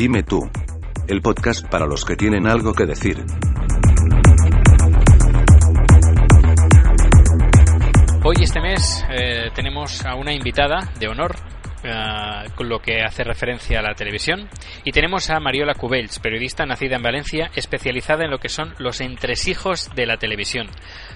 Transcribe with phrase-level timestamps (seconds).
[0.00, 0.40] Dime tú.
[1.08, 3.22] El podcast para los que tienen algo que decir.
[8.24, 11.36] Hoy este mes eh, tenemos a una invitada de honor
[11.82, 14.48] eh, con lo que hace referencia a la televisión.
[14.84, 19.00] Y tenemos a Mariola Cubells, periodista nacida en Valencia, especializada en lo que son los
[19.00, 20.68] entresijos de la televisión.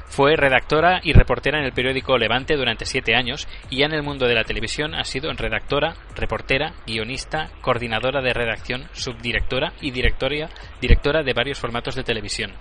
[0.06, 4.02] Fue redactora y reportera en el periódico Levante durante siete años y ya en el
[4.02, 10.48] mundo de la televisión ha sido redactora, reportera, guionista, coordinadora de redacción, subdirectora y directoria,
[10.80, 12.52] directora de varios formatos de televisión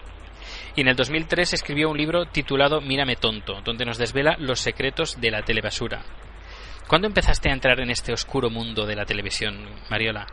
[0.76, 5.20] y en el 2003 escribió un libro titulado Mírame tonto, donde nos desvela los secretos
[5.22, 6.04] de la telebasura.
[6.88, 9.56] ¿Cuándo empezaste a entrar en este oscuro mundo de la televisión,
[9.90, 10.26] Mariola?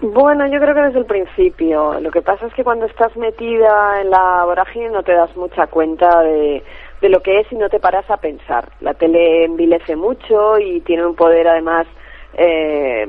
[0.00, 1.98] Bueno, yo creo que desde el principio.
[2.00, 5.66] Lo que pasa es que cuando estás metida en la vorágine no te das mucha
[5.68, 6.62] cuenta de,
[7.00, 8.68] de lo que es y no te paras a pensar.
[8.80, 11.86] La tele envilece mucho y tiene un poder además
[12.34, 13.06] eh,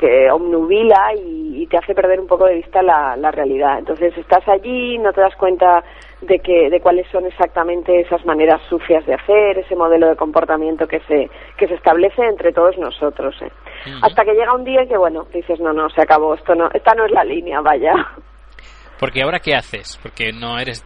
[0.00, 3.78] que obnubila y, te hace perder un poco de vista la, la realidad.
[3.78, 5.82] Entonces estás allí, no te das cuenta
[6.20, 10.86] de que de cuáles son exactamente esas maneras sucias de hacer, ese modelo de comportamiento
[10.86, 13.36] que se que se establece entre todos nosotros.
[13.42, 13.50] ¿eh?
[14.02, 16.94] Hasta que llega un día que bueno dices no no se acabó esto no esta
[16.94, 17.94] no es la línea vaya.
[18.98, 20.84] Porque ahora qué haces porque no eres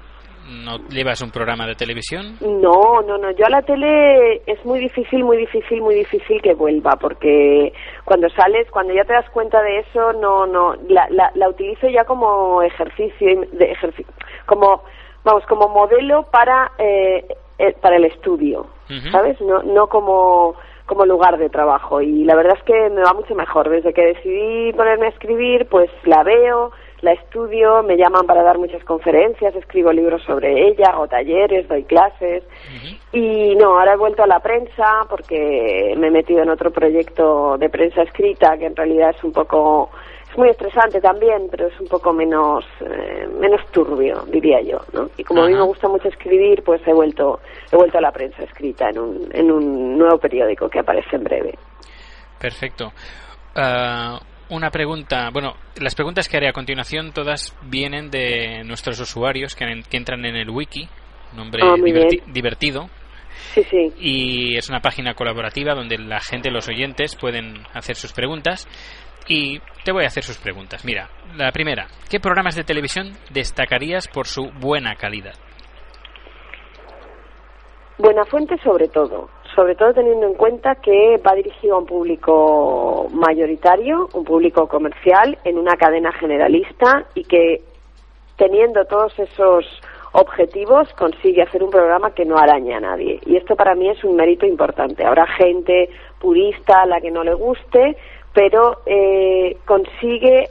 [0.48, 2.36] no llevas un programa de televisión?
[2.40, 3.30] No, no, no.
[3.32, 7.72] Yo a la tele es muy difícil, muy difícil, muy difícil que vuelva, porque
[8.04, 11.88] cuando sales, cuando ya te das cuenta de eso, no, no, la, la, la utilizo
[11.88, 14.12] ya como ejercicio, de ejercicio,
[14.46, 14.82] como
[15.24, 17.24] vamos, como modelo para, eh,
[17.58, 18.66] eh, para el estudio,
[19.10, 19.40] ¿sabes?
[19.40, 20.54] No, no como,
[20.86, 22.00] como lugar de trabajo.
[22.00, 23.70] Y la verdad es que me va mucho mejor.
[23.70, 28.58] Desde que decidí ponerme a escribir, pues la veo, la estudio, me llaman para dar
[28.58, 32.44] muchas conferencias, escribo libros sobre ella, hago talleres, doy clases.
[33.12, 37.58] Y no, ahora he vuelto a la prensa porque me he metido en otro proyecto
[37.58, 39.90] de prensa escrita que en realidad es un poco
[40.30, 45.10] es muy estresante también, pero es un poco menos eh, menos turbio, diría yo, ¿no?
[45.16, 48.12] Y como a mí me gusta mucho escribir, pues he vuelto he vuelto a la
[48.12, 51.58] prensa escrita en un en un nuevo periódico que aparece en breve.
[52.38, 52.92] Perfecto.
[53.56, 54.18] Ah,
[54.52, 59.64] una pregunta, bueno, las preguntas que haré a continuación todas vienen de nuestros usuarios que,
[59.90, 60.86] entran en el wiki,
[61.34, 61.74] nombre ah,
[62.26, 62.88] divertido.
[63.54, 63.92] Sí, sí.
[63.98, 68.68] Y es una página colaborativa donde la gente, los oyentes, pueden hacer sus preguntas
[69.26, 70.84] y te voy a hacer sus preguntas.
[70.84, 75.34] Mira, la primera, ¿qué programas de televisión destacarías por su buena calidad?
[77.96, 83.08] Buena fuente sobre todo, sobre todo teniendo en cuenta que va dirigido a un público
[83.12, 87.62] mayoritario, un público comercial, en una cadena generalista y que
[88.36, 89.64] teniendo todos esos
[90.12, 93.20] objetivos consigue hacer un programa que no araña a nadie.
[93.26, 95.04] Y esto para mí es un mérito importante.
[95.04, 97.96] Habrá gente purista a la que no le guste,
[98.32, 100.48] pero eh, consigue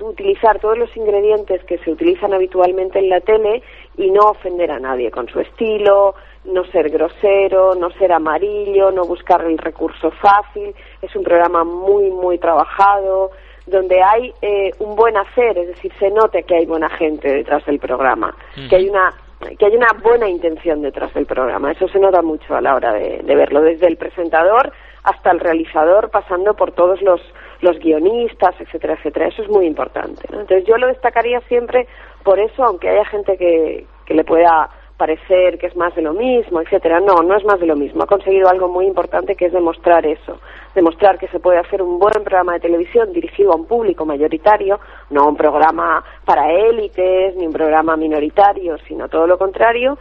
[0.00, 3.62] utilizar todos los ingredientes que se utilizan habitualmente en la tele
[3.98, 6.14] y no ofender a nadie con su estilo,
[6.44, 10.74] no ser grosero, no ser amarillo, no buscar el recurso fácil.
[11.02, 13.30] Es un programa muy, muy trabajado,
[13.66, 17.64] donde hay eh, un buen hacer, es decir, se note que hay buena gente detrás
[17.66, 18.34] del programa,
[18.68, 19.12] que hay una
[19.58, 21.72] que hay una buena intención detrás del programa.
[21.72, 24.70] Eso se nota mucho a la hora de verlo, desde el presentador
[25.02, 27.20] hasta el realizador, pasando por todos los,
[27.60, 29.28] los guionistas, etcétera, etcétera.
[29.28, 30.22] Eso es muy importante.
[30.30, 31.86] Entonces yo lo destacaría siempre
[32.22, 34.68] por eso, aunque haya gente que, que le pueda
[35.00, 37.00] parecer que es más de lo mismo, etcétera.
[37.00, 38.02] No, no es más de lo mismo.
[38.02, 40.38] Ha conseguido algo muy importante que es demostrar eso,
[40.74, 44.78] demostrar que se puede hacer un buen programa de televisión dirigido a un público mayoritario,
[45.08, 49.96] no un programa para élites ni un programa minoritario, sino todo lo contrario,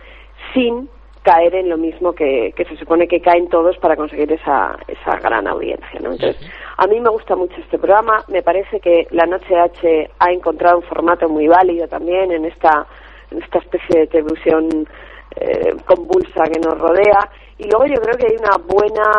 [0.54, 0.90] sin
[1.24, 5.48] caer en lo mismo que, se supone que caen todos para conseguir esa, esa gran
[5.48, 6.00] audiencia.
[6.02, 6.12] ¿no?
[6.12, 6.38] Entonces,
[6.76, 10.78] a mí me gusta mucho este programa, me parece que la Noche H ha encontrado
[10.78, 12.86] un formato muy válido también en esta,
[13.32, 14.88] esta especie de televisión
[15.36, 17.30] eh, convulsa que nos rodea.
[17.58, 19.12] Y luego yo creo que hay una buena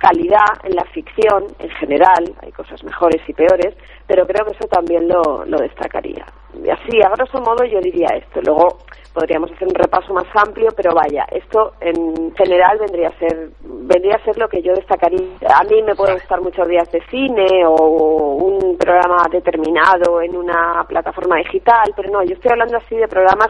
[0.00, 3.76] calidad en la ficción en general, hay cosas mejores y peores,
[4.06, 6.24] pero creo que eso también lo, lo destacaría.
[6.64, 8.40] Y así, a grosso modo, yo diría esto.
[8.42, 8.78] Luego
[9.12, 14.16] podríamos hacer un repaso más amplio, pero vaya, esto en general vendría a ser vendría
[14.16, 15.20] a ser lo que yo destacaría.
[15.54, 20.82] A mí me pueden gustar muchos días de cine o un programa determinado en una
[20.88, 23.48] plataforma digital, pero no, yo estoy hablando así de programas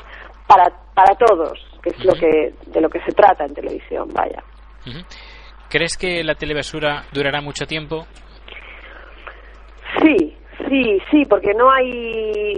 [0.49, 4.43] para para todos, que es lo que de lo que se trata en televisión, vaya.
[5.71, 8.07] ¿Crees que la telebasura durará mucho tiempo?
[10.03, 10.37] Sí,
[10.69, 12.55] Sí, sí, porque no hay.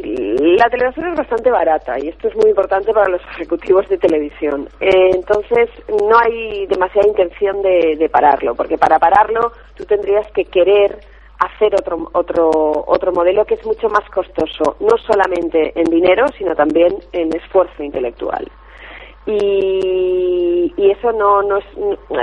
[0.59, 4.69] La televisión es bastante barata y esto es muy importante para los ejecutivos de televisión.
[4.81, 10.99] Eh, entonces, no hay demasiada intención de, pararlo, porque para pararlo tú tendrías que querer
[11.39, 12.51] hacer otro, otro,
[12.87, 17.83] otro modelo que es mucho más costoso, no solamente en dinero, sino también en esfuerzo
[17.83, 18.47] intelectual.
[19.27, 21.65] Y, y eso no, no es.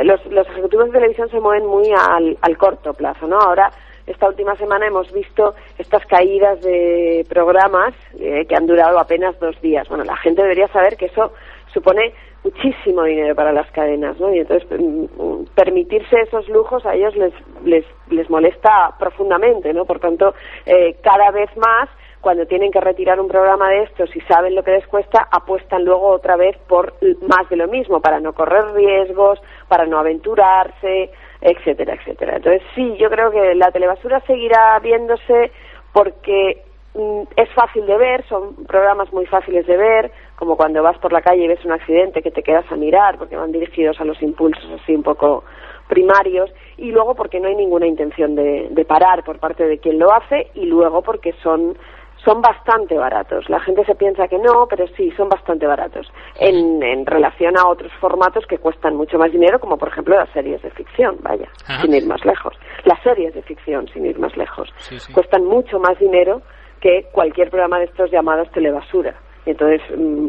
[0.04, 3.40] Los, los ejecutivos de televisión se mueven muy al, al corto plazo, ¿no?
[3.40, 3.72] Ahora
[4.06, 9.60] esta última semana hemos visto estas caídas de programas eh, que han durado apenas dos
[9.62, 9.88] días.
[9.88, 11.32] Bueno, la gente debería saber que eso
[11.72, 12.14] supone
[12.44, 14.34] muchísimo dinero para las cadenas, ¿no?
[14.34, 19.86] Y entonces mm, permitirse esos lujos a ellos les, les, les molesta profundamente, ¿no?
[19.86, 20.34] Por tanto,
[20.66, 21.88] eh, cada vez más
[22.22, 25.86] cuando tienen que retirar un programa de estos y saben lo que les cuesta, apuestan
[25.86, 31.12] luego otra vez por más de lo mismo, para no correr riesgos, para no aventurarse,
[31.42, 32.38] etcétera, etcétera.
[32.38, 35.52] Entonces, sí, yo creo que la telebasura seguirá viéndose
[35.94, 36.62] porque
[36.94, 41.14] mm, es fácil de ver, son programas muy fáciles de ver, como cuando vas por
[41.14, 44.06] la calle y ves un accidente que te quedas a mirar porque van dirigidos a
[44.06, 45.46] los impulsos así un poco
[45.88, 49.98] primarios y luego porque no hay ninguna intención de, de parar por parte de quien
[49.98, 51.76] lo hace y luego porque son
[52.24, 53.50] son bastante baratos.
[53.50, 57.68] La gente se piensa que no, pero sí, son bastante baratos en, en relación a
[57.68, 61.48] otros formatos que cuestan mucho más dinero, como por ejemplo las series de ficción, vaya,
[61.82, 62.54] sin ir más lejos.
[62.86, 64.70] Las series de ficción, sin ir más lejos,
[65.14, 66.42] cuestan mucho más dinero
[66.82, 69.16] que cualquier programa de estos llamados telebasura.
[69.46, 70.28] Entonces, mm,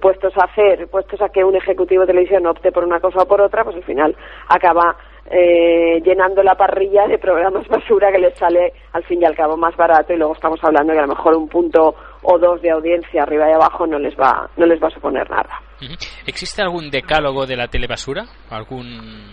[0.00, 3.26] puestos a hacer, puestos a que un ejecutivo de televisión opte por una cosa o
[3.26, 4.16] por otra, pues al final
[4.48, 4.96] acaba
[5.30, 9.56] eh, llenando la parrilla de programas basura que les sale al fin y al cabo
[9.56, 12.70] más barato y luego estamos hablando que a lo mejor un punto o dos de
[12.70, 15.60] audiencia arriba y abajo no les va no les va a suponer nada.
[16.26, 18.24] ¿Existe algún decálogo de la telebasura?
[18.50, 19.32] ¿Algún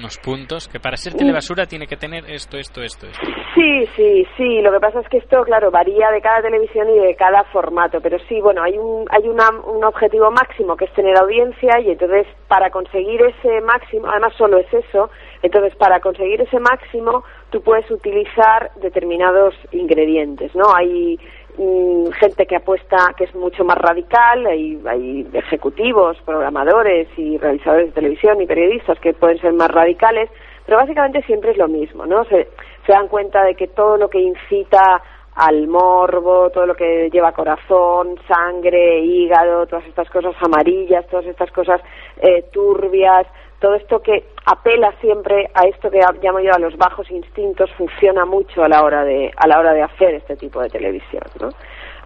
[0.00, 3.26] unos puntos que para ser telebasura tiene que tener esto, esto, esto, esto.
[3.54, 4.60] Sí, sí, sí.
[4.60, 8.00] Lo que pasa es que esto, claro, varía de cada televisión y de cada formato.
[8.00, 11.90] Pero sí, bueno, hay un, hay una, un objetivo máximo que es tener audiencia y
[11.92, 15.10] entonces para conseguir ese máximo, además solo es eso,
[15.42, 20.74] entonces para conseguir ese máximo tú puedes utilizar determinados ingredientes, ¿no?
[20.74, 21.18] Hay
[21.62, 27.88] Mm, gente que apuesta que es mucho más radical, hay, hay ejecutivos, programadores y realizadores
[27.88, 30.30] de televisión y periodistas que pueden ser más radicales,
[30.64, 32.24] pero básicamente siempre es lo mismo, ¿no?
[32.24, 32.48] Se,
[32.86, 35.02] se dan cuenta de que todo lo que incita
[35.34, 41.50] al morbo, todo lo que lleva corazón, sangre, hígado, todas estas cosas amarillas, todas estas
[41.50, 41.80] cosas
[42.22, 43.26] eh, turbias,
[43.60, 48.24] todo esto que apela siempre a esto que llamo yo a los bajos instintos funciona
[48.24, 51.50] mucho a la hora de a la hora de hacer este tipo de televisión ¿no?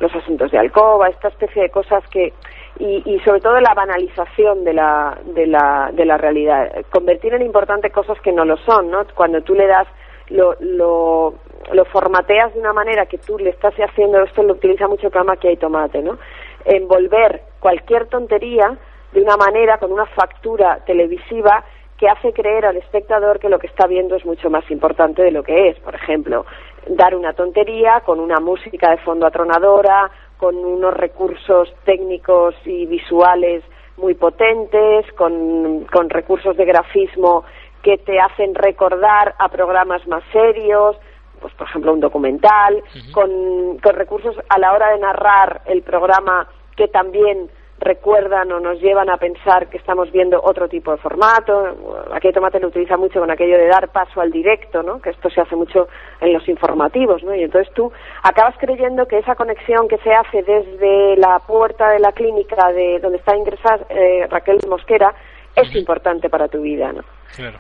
[0.01, 2.33] los asuntos de alcoba esta especie de cosas que
[2.79, 6.73] y, y sobre todo la banalización de la de la de la realidad.
[6.91, 9.87] Convertir en importante cosas que no lo son no cuando tú le das
[10.31, 11.35] lo, lo,
[11.73, 15.37] lo formateas de una manera que tú le estás haciendo esto lo utiliza mucho cama
[15.37, 16.19] que hay tomate no
[16.65, 18.77] envolver cualquier tontería
[19.15, 21.65] de una manera, con una factura televisiva
[21.97, 25.31] que hace creer al espectador que lo que está viendo es mucho más importante de
[25.31, 25.79] lo que es.
[25.79, 26.45] Por ejemplo,
[26.89, 33.63] dar una tontería con una música de fondo atronadora, con unos recursos técnicos y visuales
[33.97, 37.45] muy potentes, con, con recursos de grafismo
[37.85, 40.97] que te hacen recordar a programas más serios,
[41.41, 42.83] pues por ejemplo un documental,
[43.13, 47.49] con, con recursos a la hora de narrar el programa que también
[47.79, 51.77] recuerdan o nos llevan a pensar que estamos viendo otro tipo de formato.
[52.13, 55.01] Aquí Tomate lo utiliza mucho con aquello de dar paso al directo, ¿no?
[55.01, 55.89] que esto se hace mucho
[56.21, 57.23] en los informativos.
[57.23, 57.35] ¿no?
[57.35, 61.99] Y entonces tú acabas creyendo que esa conexión que se hace desde la puerta de
[61.99, 65.15] la clínica de donde está ingresada eh, Raquel Mosquera
[65.57, 67.03] es importante para tu vida, ¿no?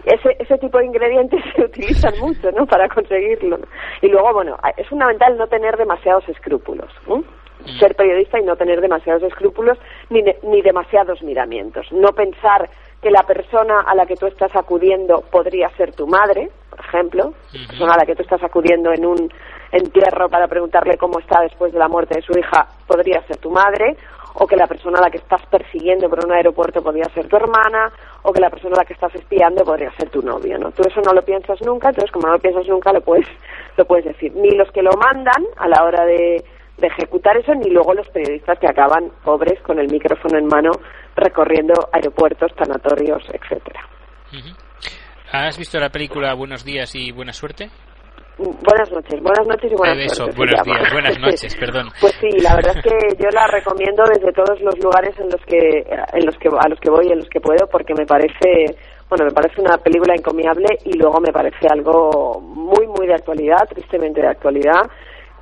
[0.04, 2.66] Ese, ese tipo de ingredientes se utilizan mucho, ¿no?
[2.66, 3.58] Para conseguirlo.
[4.02, 6.90] Y luego, bueno, es fundamental no tener demasiados escrúpulos.
[7.08, 7.22] ¿no?
[7.78, 9.78] Ser periodista y no tener demasiados escrúpulos
[10.10, 11.86] ni, ni demasiados miramientos.
[11.92, 12.68] No pensar
[13.00, 17.34] que la persona a la que tú estás acudiendo podría ser tu madre, por ejemplo,
[17.52, 19.30] la persona a la que tú estás acudiendo en un
[19.72, 23.50] entierro para preguntarle cómo está después de la muerte de su hija podría ser tu
[23.50, 23.96] madre,
[24.36, 27.36] o que la persona a la que estás persiguiendo por un aeropuerto podría ser tu
[27.36, 27.92] hermana,
[28.22, 30.72] o que la persona a la que estás espiando podría ser tu novio, ¿no?
[30.72, 33.28] Tú eso no lo piensas nunca, entonces como no lo piensas nunca lo puedes,
[33.76, 34.34] lo puedes decir.
[34.34, 36.44] Ni los que lo mandan a la hora de
[36.78, 40.72] de ejecutar eso, ni luego los periodistas que acaban pobres con el micrófono en mano
[41.16, 43.80] recorriendo aeropuertos, sanatorios, etcétera.
[45.32, 47.70] ¿Has visto la película Buenos días y buena suerte?
[48.36, 51.86] Buenas noches, buenas noches y buenas eso, buenos días, buenas noches, perdón.
[52.00, 55.40] Pues sí, la verdad es que yo la recomiendo desde todos los lugares en los
[55.46, 58.74] que en los que a los que voy, en los que puedo, porque me parece,
[59.08, 63.68] bueno, me parece una película encomiable y luego me parece algo muy muy de actualidad,
[63.68, 64.82] tristemente de actualidad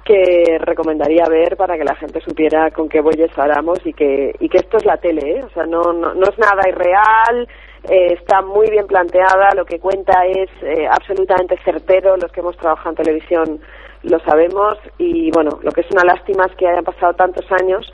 [0.05, 4.49] que recomendaría ver para que la gente supiera con qué bueyes paramos y que, y
[4.49, 5.45] que esto es la tele, ¿eh?
[5.45, 7.49] o sea, no, no, no es nada irreal,
[7.89, 12.57] eh, está muy bien planteada, lo que cuenta es eh, absolutamente certero, los que hemos
[12.57, 13.61] trabajado en televisión
[14.03, 17.93] lo sabemos y bueno, lo que es una lástima es que hayan pasado tantos años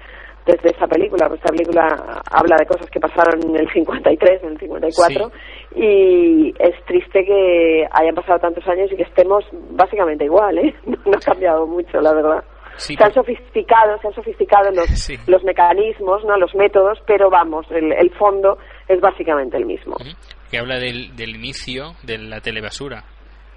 [0.48, 4.52] desde esa película, pues esta película habla de cosas que pasaron en el 53, en
[4.52, 5.30] el 54
[5.76, 10.74] y es triste que hayan pasado tantos años y que estemos básicamente igual, ¿eh?
[10.86, 12.42] No ha cambiado mucho, la verdad.
[12.78, 17.92] se han sofisticado, se han sofisticado los, los mecanismos, no los métodos, pero vamos, el,
[17.92, 18.56] el fondo
[18.88, 19.96] es básicamente el mismo.
[20.50, 23.04] Que habla del, del inicio de la telebasura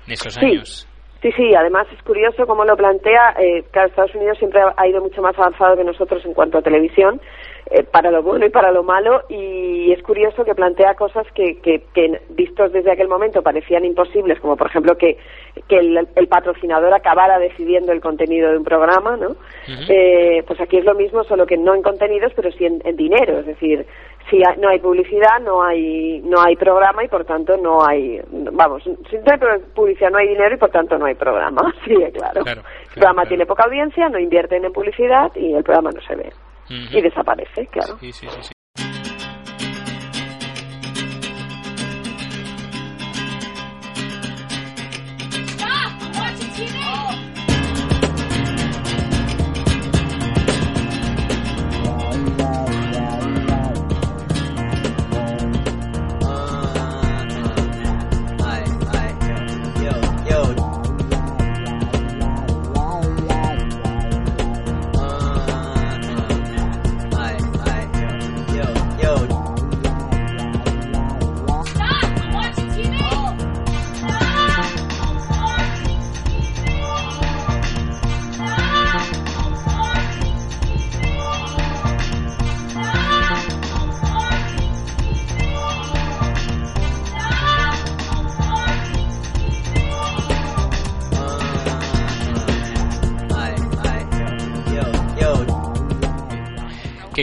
[0.07, 0.90] en esos años.
[1.21, 3.35] Sí, sí, además es curioso cómo lo plantea.
[3.39, 6.63] Eh, claro, Estados Unidos siempre ha ido mucho más avanzado que nosotros en cuanto a
[6.63, 7.21] televisión,
[7.69, 11.59] eh, para lo bueno y para lo malo, y es curioso que plantea cosas que,
[11.61, 15.17] que, que vistos desde aquel momento parecían imposibles, como por ejemplo que,
[15.67, 19.35] que el, patrocinador acabara decidiendo el contenido de un programa, ¿no?
[19.89, 22.95] eh, pues aquí es lo mismo, solo que no en contenidos, pero sí en, en
[22.95, 23.85] dinero, es decir,
[24.29, 28.83] si no hay publicidad, no hay no hay programa y por tanto no hay, vamos,
[28.83, 32.43] si no hay publicidad no hay dinero y por tanto no hay programa, sí, claro.
[32.45, 32.61] el
[32.93, 36.31] programa tiene poca audiencia, no invierten en publicidad y el programa no se ve.
[36.69, 37.97] Y desaparece, claro.
[37.99, 38.53] Sí, sí, sí,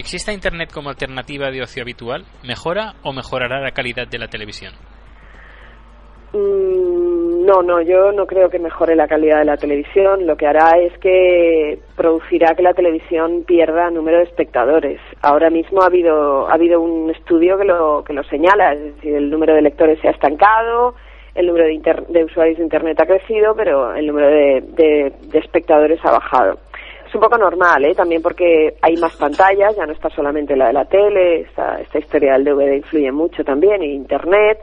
[0.09, 4.73] exista Internet como alternativa de ocio habitual, ¿mejora o mejorará la calidad de la televisión?
[6.33, 10.27] Mm, no, no, yo no creo que mejore la calidad de la televisión.
[10.27, 14.99] Lo que hará es que producirá que la televisión pierda número de espectadores.
[15.21, 19.15] Ahora mismo ha habido ha habido un estudio que lo que lo señala, es decir,
[19.15, 20.95] el número de lectores se ha estancado,
[21.35, 26.12] el número de, de usuarios de Internet ha crecido, pero el número de espectadores ha
[26.12, 26.59] bajado
[27.09, 27.95] es un poco normal, ¿eh?
[27.95, 31.99] también porque hay más pantallas, ya no está solamente la de la tele, esta, esta
[31.99, 34.61] historia del DVD influye mucho también, y Internet,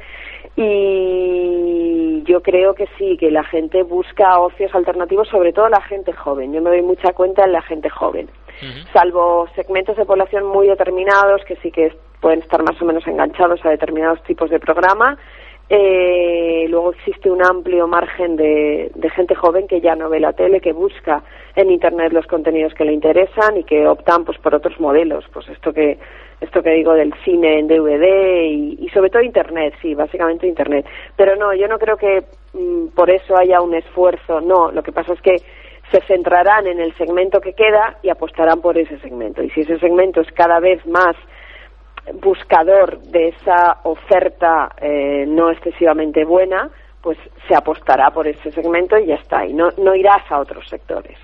[0.56, 6.14] y yo creo que sí, que la gente busca ocios alternativos, sobre todo la gente
[6.14, 6.54] joven.
[6.54, 8.30] Yo me doy mucha cuenta en la gente joven,
[8.94, 13.64] salvo segmentos de población muy determinados que sí que pueden estar más o menos enganchados
[13.66, 15.18] a determinados tipos de programa
[15.68, 20.60] eh, luego existe un amplio margen de, gente joven que ya no ve la tele,
[20.60, 21.24] que busca
[21.56, 25.26] en Internet los contenidos que le interesan y que optan pues por otros modelos.
[25.34, 25.98] Pues esto que
[26.42, 30.86] esto que digo del cine en DVD y, sobre todo Internet, sí, básicamente Internet.
[31.16, 34.42] Pero no, yo no creo que mm, por eso haya un esfuerzo.
[34.42, 35.38] No, lo que pasa es que
[35.92, 39.42] se centrarán en el segmento que queda y apostarán por ese segmento.
[39.42, 41.16] Y si ese segmento es cada vez más
[42.14, 46.70] buscador de esa oferta eh, no excesivamente buena,
[47.02, 50.68] pues se apostará por ese segmento y ya está, y no, no irás a otros
[50.68, 51.18] sectores.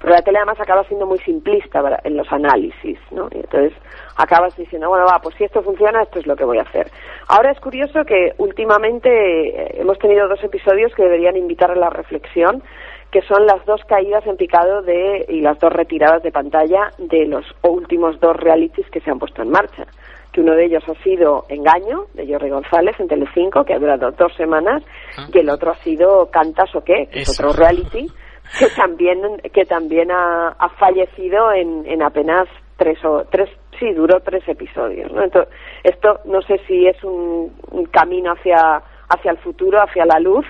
[0.00, 3.28] Pero la tele además acaba siendo muy simplista en los análisis, ¿no?
[3.32, 3.72] Y entonces
[4.16, 6.88] acabas diciendo, bueno, va, pues si esto funciona, esto es lo que voy a hacer.
[7.26, 11.90] Ahora es curioso que últimamente eh, hemos tenido dos episodios que deberían invitar a la
[11.90, 12.62] reflexión
[13.10, 17.26] que son las dos caídas en picado de, y las dos retiradas de pantalla de
[17.26, 19.86] los últimos dos realities que se han puesto en marcha.
[20.32, 24.10] Que uno de ellos ha sido Engaño, de Jordi González, en Telecinco, que ha durado
[24.10, 24.82] dos semanas,
[25.16, 25.26] ah.
[25.32, 28.08] y el otro ha sido Cantas o qué, que es otro reality,
[28.58, 29.20] que también,
[29.54, 32.46] que también ha, fallecido en, en apenas
[32.76, 33.48] tres o tres
[33.78, 35.22] sí duró tres episodios ¿no?
[35.22, 40.20] Entonces, esto no sé si es un, un camino hacia hacia el futuro hacia la
[40.20, 40.46] luz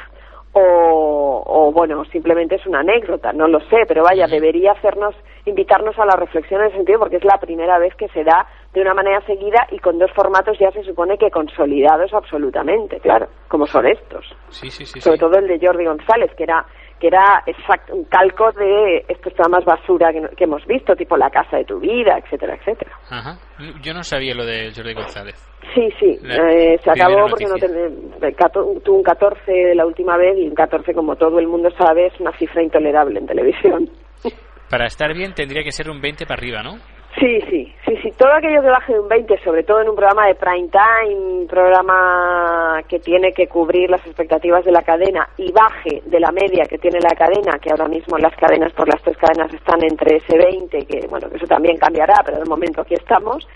[0.52, 5.14] o, bueno, simplemente es una anécdota, no lo sé, pero vaya, debería hacernos,
[5.44, 8.46] invitarnos a la reflexión en ese sentido porque es la primera vez que se da
[8.72, 13.28] de una manera seguida y con dos formatos ya se supone que consolidados absolutamente, claro,
[13.48, 14.24] como son estos.
[14.48, 16.64] Sí, sí, sí, Sobre todo el de Jordi González, que era
[16.98, 21.30] que era exacto, un calco de estos programas basura que, que, hemos visto, tipo La
[21.30, 22.92] Casa de tu Vida, etcétera, etcétera.
[23.10, 23.38] Ajá.
[23.82, 25.34] Yo no sabía lo de Jordi González.
[25.74, 27.54] Sí, sí, eh, se acabó porque no
[28.80, 32.20] tuvo un 14 la última vez y un 14, como todo el mundo sabe, es
[32.20, 33.90] una cifra intolerable en televisión.
[34.70, 36.78] Para estar bien tendría que ser un 20 para arriba, ¿no?
[37.16, 38.12] Sí, sí, sí, sí.
[38.16, 41.46] Todo aquello que baje de un 20, sobre todo en un programa de prime time,
[41.48, 46.64] programa que tiene que cubrir las expectativas de la cadena y baje de la media
[46.66, 50.16] que tiene la cadena, que ahora mismo las cadenas por las tres cadenas están entre
[50.16, 53.48] ese 20, que bueno, eso también cambiará, pero de momento aquí estamos,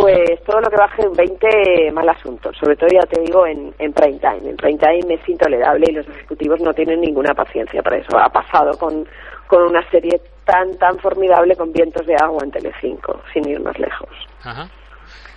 [0.00, 2.52] pues todo lo que baje de un 20, mal asunto.
[2.52, 4.50] Sobre todo, ya te digo, en, en prime time.
[4.50, 8.18] En prime time es intolerable y los ejecutivos no tienen ninguna paciencia para eso.
[8.18, 9.06] Ha pasado con,
[9.46, 13.78] con una serie tan, tan formidable con Vientos de Agua en Telecinco, sin ir más
[13.78, 14.10] lejos.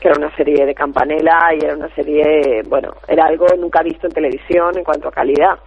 [0.02, 4.08] Que era una serie de campanela y era una serie, bueno, era algo nunca visto
[4.08, 5.58] en televisión en cuanto a calidad.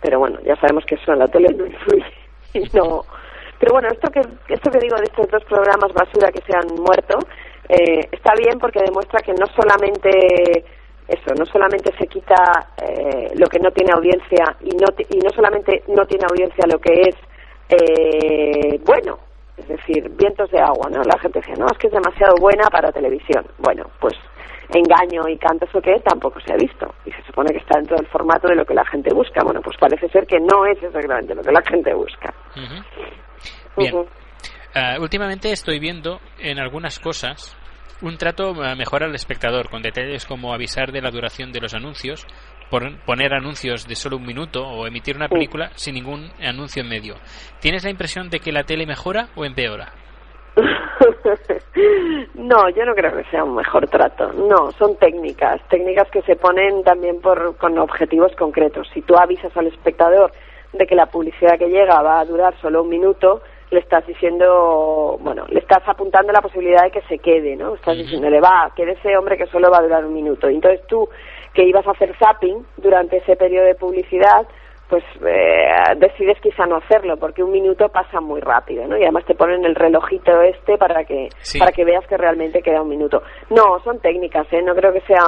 [0.00, 2.04] Pero bueno, ya sabemos que eso en la tele no influye.
[2.54, 3.02] Y no.
[3.58, 6.74] Pero bueno, esto que, esto que digo de estos dos programas basura que se han
[6.80, 7.18] muerto,
[7.68, 10.64] eh, está bien porque demuestra que no solamente
[11.08, 15.30] eso, no solamente se quita eh, lo que no tiene audiencia y no, y no
[15.30, 17.16] solamente no tiene audiencia lo que es
[17.68, 19.18] eh, bueno,
[19.56, 21.02] es decir, vientos de agua, ¿no?
[21.02, 23.44] La gente dice, no, es que es demasiado buena para televisión.
[23.58, 24.14] Bueno, pues
[24.68, 27.96] engaño y canto eso que tampoco se ha visto y se supone que está dentro
[27.96, 29.42] del formato de lo que la gente busca.
[29.44, 32.34] Bueno, pues parece ser que no es exactamente lo que la gente busca.
[33.76, 34.06] Bien.
[34.78, 37.56] Ah, últimamente estoy viendo en algunas cosas
[38.02, 42.26] un trato mejor al espectador, con detalles como avisar de la duración de los anuncios,
[43.06, 47.14] poner anuncios de solo un minuto o emitir una película sin ningún anuncio en medio.
[47.58, 49.94] ¿Tienes la impresión de que la tele mejora o empeora?
[52.34, 54.30] no, yo no creo que sea un mejor trato.
[54.34, 58.86] No, son técnicas, técnicas que se ponen también por, con objetivos concretos.
[58.92, 60.32] Si tú avisas al espectador
[60.74, 63.40] de que la publicidad que llega va a durar solo un minuto,
[63.70, 67.74] le estás diciendo, bueno, le estás apuntando la posibilidad de que se quede, ¿no?
[67.74, 70.48] Estás diciéndole, va, ese hombre que solo va a durar un minuto.
[70.48, 71.08] Y entonces tú,
[71.52, 74.46] que ibas a hacer zapping durante ese periodo de publicidad,
[74.88, 78.96] pues eh, decides quizá no hacerlo porque un minuto pasa muy rápido, ¿no?
[78.96, 82.82] Y además te ponen el relojito este para que para que veas que realmente queda
[82.82, 83.22] un minuto.
[83.50, 84.62] No, son técnicas, ¿eh?
[84.62, 85.18] No creo que sea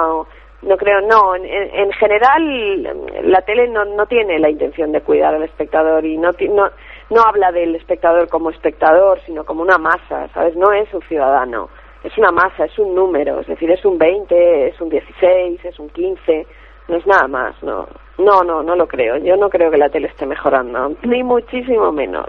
[0.61, 2.83] no creo, no, en, en general
[3.23, 6.68] la tele no, no tiene la intención de cuidar al espectador y no, no,
[7.11, 10.55] no habla del espectador como espectador, sino como una masa, ¿sabes?
[10.57, 11.68] No es un ciudadano,
[12.05, 15.79] es una masa, es un número, es decir, es un 20, es un 16, es
[15.79, 16.47] un 15,
[16.88, 17.87] no es nada más, no.
[18.18, 19.16] No, no, no lo creo.
[19.18, 22.27] Yo no creo que la tele esté mejorando, ni muchísimo menos.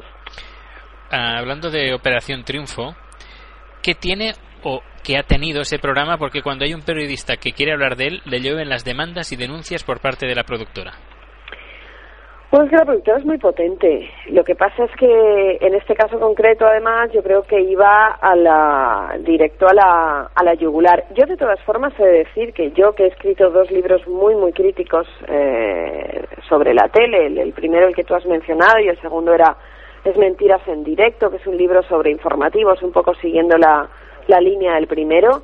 [1.11, 2.95] Ah, hablando de Operación Triunfo,
[3.81, 6.17] ¿qué tiene o qué ha tenido ese programa?
[6.17, 9.35] Porque cuando hay un periodista que quiere hablar de él, le llueven las demandas y
[9.35, 10.93] denuncias por parte de la productora.
[12.49, 14.09] Pues que la productora es muy potente.
[14.31, 18.35] Lo que pasa es que en este caso concreto, además, yo creo que iba a
[18.35, 21.05] la, directo a la, a la yugular.
[21.13, 24.33] Yo, de todas formas, he de decir que yo, que he escrito dos libros muy,
[24.35, 28.99] muy críticos eh, sobre la tele, el, primero el que tú has mencionado y el
[28.99, 29.55] segundo era
[30.03, 33.87] Es Mentiras en Directo, que es un libro sobre informativos, un poco siguiendo la,
[34.25, 35.43] la línea del primero,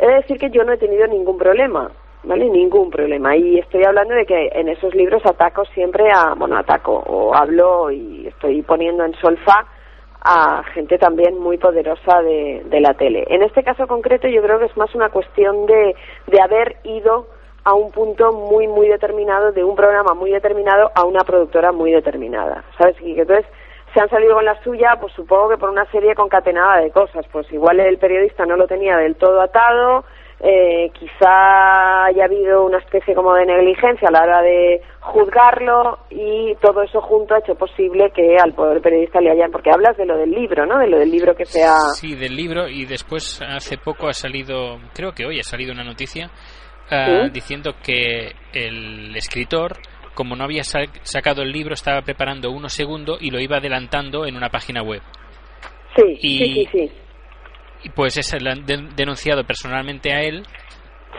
[0.00, 1.90] he de decir que yo no he tenido ningún problema
[2.24, 2.48] ¿vale?
[2.48, 3.36] Ningún problema.
[3.36, 7.90] Y estoy hablando de que en esos libros ataco siempre a, bueno, ataco o hablo
[7.90, 9.66] y estoy poniendo en solfa
[10.22, 13.24] a gente también muy poderosa de, de la tele.
[13.28, 17.26] En este caso concreto yo creo que es más una cuestión de, de haber ido
[17.64, 21.92] a un punto muy, muy determinado, de un programa muy determinado a una productora muy
[21.92, 22.64] determinada.
[22.78, 22.96] ¿Sabes?
[23.00, 23.46] Y que entonces
[23.94, 27.26] se han salido con la suya, pues supongo que por una serie concatenada de cosas.
[27.32, 30.04] Pues igual el periodista no lo tenía del todo atado,
[30.42, 36.54] eh, quizá haya habido una especie como de negligencia a la hora de juzgarlo y
[36.62, 40.06] todo eso junto ha hecho posible que al poder periodista le hayan porque hablas de
[40.06, 43.42] lo del libro no de lo del libro que sea sí del libro y después
[43.42, 46.30] hace poco ha salido creo que hoy ha salido una noticia
[46.90, 49.76] ah, diciendo que el escritor
[50.14, 54.36] como no había sacado el libro estaba preparando uno segundo y lo iba adelantando en
[54.36, 55.00] una página web.
[55.96, 56.92] Sí sí sí, sí
[57.94, 58.34] pues es
[58.96, 60.42] denunciado personalmente a él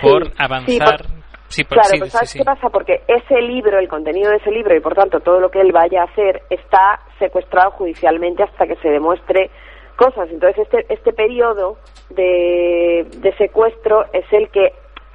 [0.01, 1.05] por avanzar.
[1.47, 2.69] Sí, claro, pues ¿sabes qué pasa?
[2.69, 5.73] Porque ese libro, el contenido de ese libro y por tanto todo lo que él
[5.73, 9.49] vaya a hacer está secuestrado judicialmente hasta que se demuestre
[9.97, 10.29] cosas.
[10.29, 11.77] Entonces este, este periodo
[12.09, 14.71] de, de secuestro es el que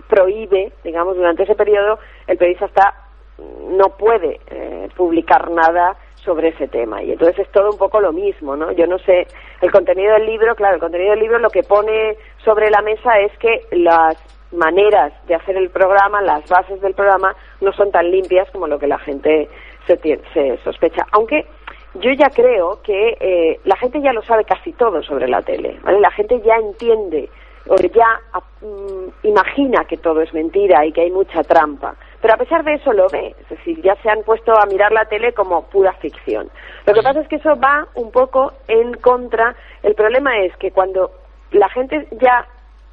[0.08, 3.06] prohíbe, digamos, durante ese periodo el periodista está
[3.38, 7.02] no puede eh, publicar nada sobre ese tema.
[7.02, 8.72] Y entonces es todo un poco lo mismo, ¿no?
[8.72, 9.26] Yo no sé,
[9.62, 13.18] el contenido del libro, claro, el contenido del libro lo que pone sobre la mesa
[13.20, 14.16] es que las
[14.52, 18.78] maneras de hacer el programa, las bases del programa, no son tan limpias como lo
[18.78, 19.48] que la gente
[19.86, 19.96] se,
[20.34, 21.06] se sospecha.
[21.12, 21.46] Aunque
[21.94, 25.78] yo ya creo que eh, la gente ya lo sabe casi todo sobre la tele,
[25.82, 26.00] ¿vale?
[26.00, 27.28] La gente ya entiende
[27.68, 28.20] o ya
[28.60, 31.94] mm, imagina que todo es mentira y que hay mucha trampa.
[32.20, 34.92] Pero a pesar de eso lo ve, es decir, ya se han puesto a mirar
[34.92, 36.50] la tele como pura ficción.
[36.86, 39.54] Lo que pasa es que eso va un poco en contra.
[39.82, 41.10] El problema es que cuando
[41.52, 42.46] la gente ya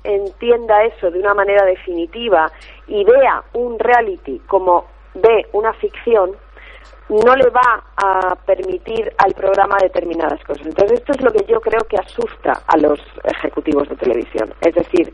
[0.03, 2.51] entienda eso de una manera definitiva
[2.87, 6.31] y vea un reality como ve una ficción,
[7.09, 10.65] no le va a permitir al programa determinadas cosas.
[10.65, 14.53] Entonces, esto es lo que yo creo que asusta a los ejecutivos de televisión.
[14.61, 15.13] Es decir,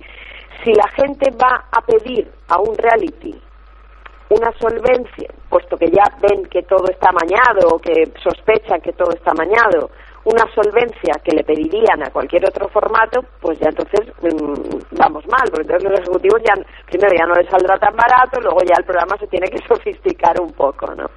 [0.63, 3.39] si la gente va a pedir a un reality
[4.29, 9.11] una solvencia, puesto que ya ven que todo está amañado o que sospechan que todo
[9.11, 9.89] está amañado,
[10.25, 15.47] una solvencia que le pedirían a cualquier otro formato, pues ya entonces mm, vamos mal,
[15.49, 16.53] porque entonces los ejecutivos ya,
[16.85, 20.39] primero ya no les saldrá tan barato, luego ya el programa se tiene que sofisticar
[20.39, 21.09] un poco, ¿no?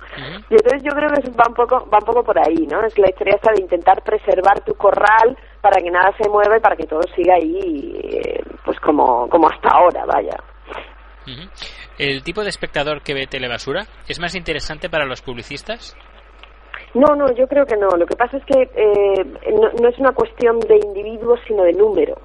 [0.48, 2.82] Y entonces yo creo que va un poco, va un poco por ahí, ¿no?
[2.84, 6.60] Es la historia esta de intentar preservar tu corral para que nada se mueva y
[6.60, 10.36] para que todo siga ahí, eh, pues como, como hasta ahora, vaya.
[11.98, 15.96] ¿El tipo de espectador que ve telebasura es más interesante para los publicistas?
[16.94, 17.88] No, no, yo creo que no.
[17.96, 19.24] Lo que pasa es que eh,
[19.80, 22.16] no, es una cuestión de individuos, sino de número.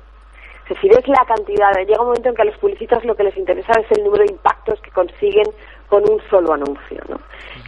[0.63, 1.71] Es decir, es la cantidad.
[1.87, 4.25] Llega un momento en que a los publicistas lo que les interesa es el número
[4.25, 5.45] de impactos que consiguen
[5.87, 7.01] con un solo anuncio.
[7.07, 7.17] ¿no?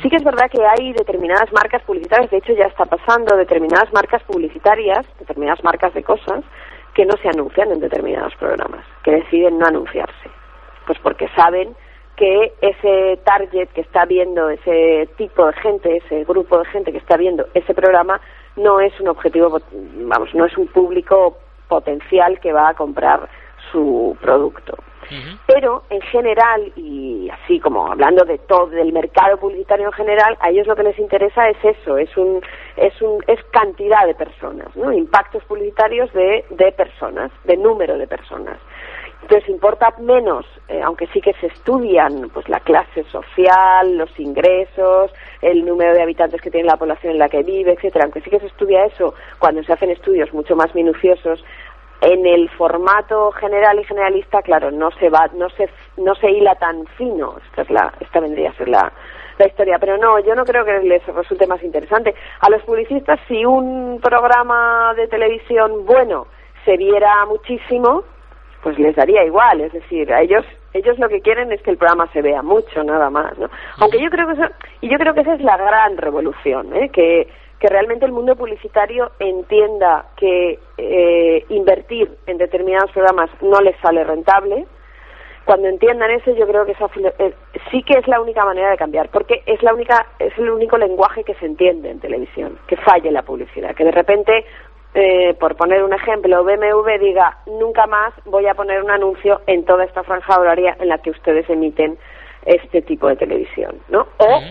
[0.02, 3.94] Sí que es verdad que hay determinadas marcas publicitarias, de hecho ya está pasando, determinadas
[3.94, 6.44] marcas publicitarias, determinadas marcas de cosas,
[6.94, 10.30] que no se anuncian en determinados programas, que deciden no anunciarse.
[10.86, 11.74] Pues porque saben
[12.20, 16.98] que ese target que está viendo, ese tipo de gente, ese grupo de gente que
[16.98, 18.20] está viendo ese programa,
[18.58, 21.38] no es un objetivo, vamos, no es un público
[21.70, 23.30] potencial que va a comprar
[23.72, 24.76] su producto.
[25.48, 30.50] Pero en general, y así como hablando de todo, del mercado publicitario en general, a
[30.50, 32.44] ellos lo que les interesa es eso, es un,
[32.76, 34.92] es un, es cantidad de personas, ¿no?
[34.92, 38.60] Impactos publicitarios de, de personas, de número de personas.
[39.22, 45.12] Entonces importa menos, eh, aunque sí que se estudian pues la clase social, los ingresos,
[45.42, 48.30] el número de habitantes que tiene la población en la que vive, etcétera, aunque sí
[48.30, 51.44] que se estudia eso cuando se hacen estudios mucho más minuciosos,
[52.02, 56.56] en el formato general y generalista, claro, no se va, no se, no se hila
[56.56, 57.36] tan fino.
[57.50, 58.92] Esta es la, esta vendría a ser la,
[59.38, 62.16] la historia, pero no, yo no creo que les resulte más interesante.
[62.40, 66.28] A los publicistas, si un programa de televisión bueno
[66.64, 68.04] se viera muchísimo,
[68.62, 71.78] pues les daría igual, es decir, a ellos ellos lo que quieren es que el
[71.78, 73.50] programa se vea mucho, nada más, ¿no?
[73.80, 76.90] Aunque yo creo que eso, y yo creo que esa es la gran revolución, ¿eh?
[76.90, 77.28] que
[77.60, 84.04] que realmente el mundo publicitario entienda que eh, invertir en determinados programas no les sale
[84.04, 84.66] rentable.
[85.44, 86.86] Cuando entiendan eso, yo creo que esa,
[87.20, 87.34] eh,
[87.70, 90.78] sí que es la única manera de cambiar, porque es la única, es el único
[90.78, 94.46] lenguaje que se entiende en televisión, que falle la publicidad, que de repente
[94.94, 99.64] eh, por poner un ejemplo, BMW diga, nunca más voy a poner un anuncio en
[99.66, 101.98] toda esta franja horaria en la que ustedes emiten
[102.46, 104.08] este tipo de televisión, ¿no?
[104.18, 104.42] O,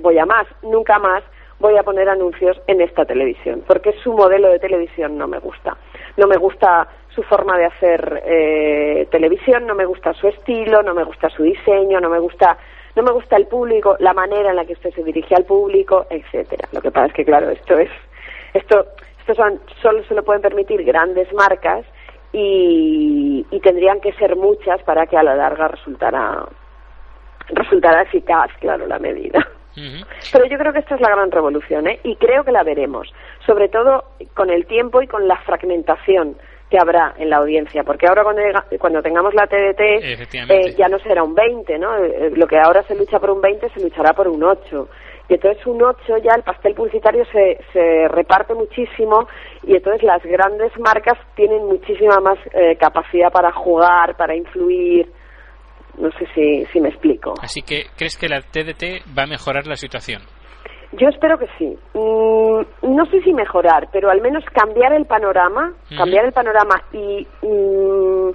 [0.00, 1.22] voy a más, nunca más
[1.58, 5.76] voy a poner anuncios en esta televisión, porque su modelo de televisión no me gusta.
[6.16, 10.94] No me gusta su forma de hacer eh, televisión, no me gusta su estilo, no
[10.94, 12.56] me gusta su diseño, no me gusta
[12.96, 16.06] no me gusta el público, la manera en la que usted se dirige al público,
[16.08, 16.68] etcétera.
[16.70, 17.90] Lo que pasa es que claro, esto es
[18.52, 18.86] esto
[19.26, 19.42] esto
[19.80, 21.84] solo se lo pueden permitir grandes marcas
[22.32, 26.44] y, tendrían que ser muchas para que a la larga resultara,
[27.48, 29.38] resultara eficaz, claro, la medida.
[30.32, 31.98] Pero yo creo que esta es la gran revolución, ¿eh?
[32.04, 33.12] y creo que la veremos,
[33.46, 36.36] sobre todo con el tiempo y con la fragmentación
[36.70, 38.42] que habrá en la audiencia, porque ahora cuando,
[38.78, 41.96] cuando tengamos la TDT eh, ya no será un 20, ¿no?
[41.96, 44.88] Eh, lo que ahora se lucha por un 20 se luchará por un 8
[45.28, 49.26] y entonces un 8 ya el pastel publicitario se, se reparte muchísimo
[49.62, 55.10] y entonces las grandes marcas tienen muchísima más eh, capacidad para jugar, para influir.
[55.96, 57.34] No sé si, si me explico.
[57.40, 60.22] Así que, ¿crees que la TDT va a mejorar la situación?
[60.92, 61.78] Yo espero que sí.
[61.94, 67.26] Mm, no sé si mejorar, pero al menos cambiar el panorama, cambiar el panorama y
[67.42, 68.30] mm,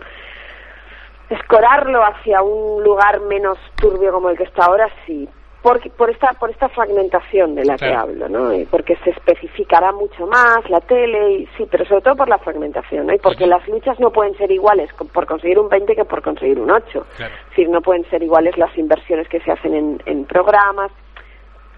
[1.29, 5.27] escorarlo hacia un lugar menos turbio como el que está ahora, sí
[5.61, 8.53] por, por esta por esta fragmentación de la que hablo, ¿no?
[8.53, 12.37] Y porque se especificará mucho más la tele y sí, pero sobre todo por la
[12.37, 13.13] fragmentación, ¿no?
[13.13, 16.59] Y porque las luchas no pueden ser iguales por conseguir un 20 que por conseguir
[16.59, 17.05] un 8.
[17.11, 20.91] Es decir, no pueden ser iguales las inversiones que se hacen en, en programas.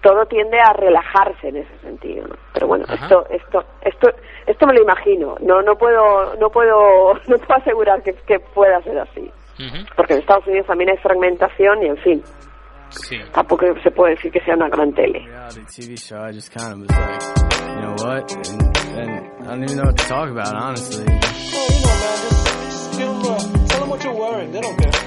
[0.00, 2.34] Todo tiende a relajarse en ese sentido, ¿no?
[2.52, 4.10] Pero bueno, esto esto esto
[4.46, 5.36] esto me lo imagino.
[5.40, 9.30] No no puedo no puedo no puedo asegurar que, que pueda ser así.
[9.94, 12.22] Porque en Estados Unidos también hay fragmentación y en fin,
[13.08, 13.16] Sí.
[13.32, 15.24] Tampoco se puede decir que sea una gran tele.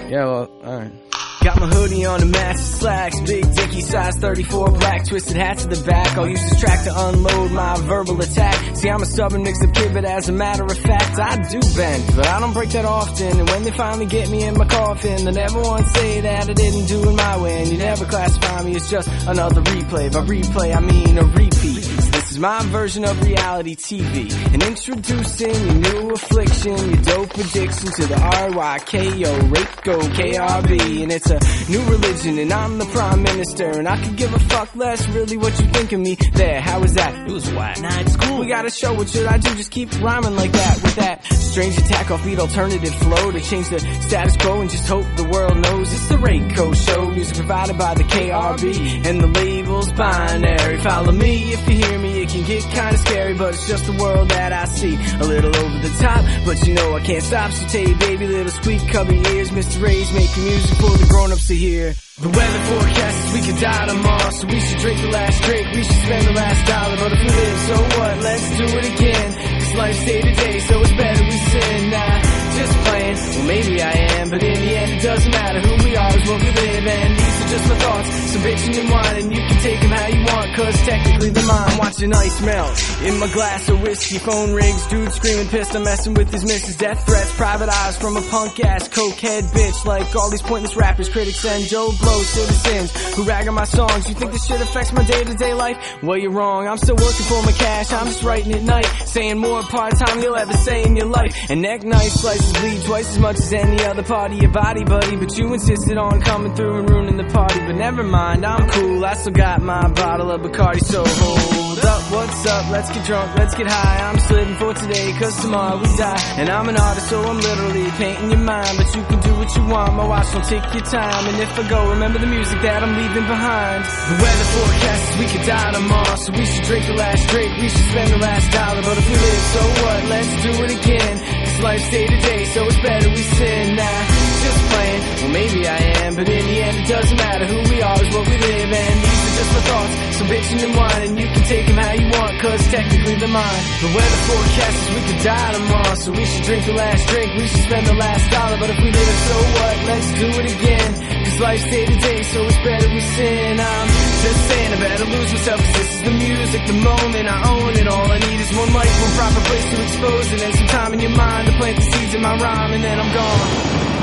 [0.09, 1.04] Yeah, well, all right.
[1.45, 5.67] Got my hoodie on the match slacks, big dicky size 34 black, twisted hat to
[5.67, 6.17] the back.
[6.17, 8.75] I'll use this track to unload my verbal attack.
[8.75, 11.59] See, I'm a stubborn mix of kid, but as a matter of fact, I do
[11.75, 13.39] bend, but I don't break that often.
[13.39, 16.53] And when they finally get me in my coffin, they never once say that I
[16.53, 17.61] didn't do it my way.
[17.61, 20.11] And you never classify me as just another replay.
[20.11, 22.04] By replay, I mean a repeat.
[22.35, 24.29] Is my version of reality TV.
[24.53, 31.03] And introducing your new affliction, your dope addiction to the R-Y-K-O, Raco, KRB.
[31.03, 31.39] And it's a
[31.71, 33.69] new religion, and I'm the prime minister.
[33.69, 36.17] And I could give a fuck less, really, what you think of me.
[36.33, 37.17] There, how was that?
[37.25, 37.79] It was whack.
[37.79, 38.41] Nah, it's cool.
[38.41, 39.55] We got a show, what should I do?
[39.55, 41.23] Just keep rhyming like that with that
[41.55, 45.23] strange attack off beat alternative flow to change the status quo and just hope the
[45.23, 47.09] world knows it's the Rayco show.
[47.11, 50.77] Music provided by the KRB and the label's binary.
[50.79, 53.93] Follow me if you hear me, it can get kinda scary, but it's just the
[53.93, 54.95] world that I see.
[54.95, 57.49] A little over the top, but you know I can't stop.
[57.53, 59.51] So tell you, baby, little squeak, cover your ears.
[59.51, 59.81] Mr.
[59.81, 61.95] Ray's making music for the grown-ups to hear.
[62.19, 65.67] The weather forecast is we could die tomorrow, so we should drink the last drink,
[65.73, 68.19] we should spend the last dollar, but if we live, so what?
[68.19, 69.54] Let's do it again.
[69.75, 71.89] Life's day to day, so it's better we sin.
[71.89, 72.24] Nah,
[72.65, 75.95] just playing, well maybe I am, but in the end it doesn't matter who we
[75.95, 79.31] are, is what we live, and these are just my thoughts, some bitching and whining,
[79.31, 81.69] you can take them how you want, cause technically they're mine.
[81.69, 85.83] I'm watching ice melt in my glass of whiskey, phone rings, dude screaming pissed, I'm
[85.83, 90.15] messing with his missus, death threats, private eyes from a punk ass cokehead bitch, like
[90.15, 94.07] all these pointless rappers, critics, and Joe Blow citizens who rag on my songs.
[94.09, 95.77] You think this shit affects my day to day life?
[96.01, 96.67] Well, you're wrong.
[96.67, 97.91] I'm still working for my cash.
[97.93, 101.33] I'm just writing at night, saying more part time you'll ever say in your life.
[101.49, 104.83] And neck knife slices bleed twice as much as any other part of your body,
[104.83, 105.15] buddy.
[105.15, 107.59] But you insisted on coming through and ruining the party.
[107.59, 109.03] But never mind, I'm cool.
[109.05, 112.11] I still got my bottle of Bacardi, so hold up.
[112.11, 112.71] What's up?
[112.71, 114.07] Let's get drunk, let's get high.
[114.07, 116.21] I'm just living for today, cause tomorrow we die.
[116.37, 118.77] And I'm an artist, so I'm literally painting your mind.
[118.77, 121.27] But you can do what you want, my watch don't take your time.
[121.27, 123.85] And if I go, remember the music that I'm leaving behind.
[123.85, 127.51] The weather forecast is we could die tomorrow, so we should drink the last drink,
[127.61, 128.81] we should spend the last dollar.
[128.81, 129.99] But if we live, so what?
[130.05, 131.44] Let's do it again.
[131.61, 133.75] Life's day to day, so it's better we sin.
[133.75, 137.59] Nah, just playing, well maybe I am, but in the end it doesn't matter who
[137.73, 138.69] we are, is what we live.
[138.69, 141.93] And these are just my thoughts, so bitching and whining, you can take them how
[141.97, 143.63] you want, cause technically they're mine.
[143.81, 147.29] The weather forecast is we could die tomorrow, so we should drink the last drink,
[147.35, 148.57] we should spend the last dollar.
[148.61, 149.75] But if we live, so what?
[149.89, 150.89] Let's do it again.
[151.25, 153.59] Cause life's day to day, so it's better we sin.
[153.59, 153.87] I'm
[154.25, 157.73] just saying I better lose myself, cause this is the music, the moment I own
[157.73, 157.87] it.
[157.87, 160.93] All I need is one mic, one proper place to expose it, and some time
[160.93, 163.94] in your mind to plant the seeds in my rhyme, and then I'm gone.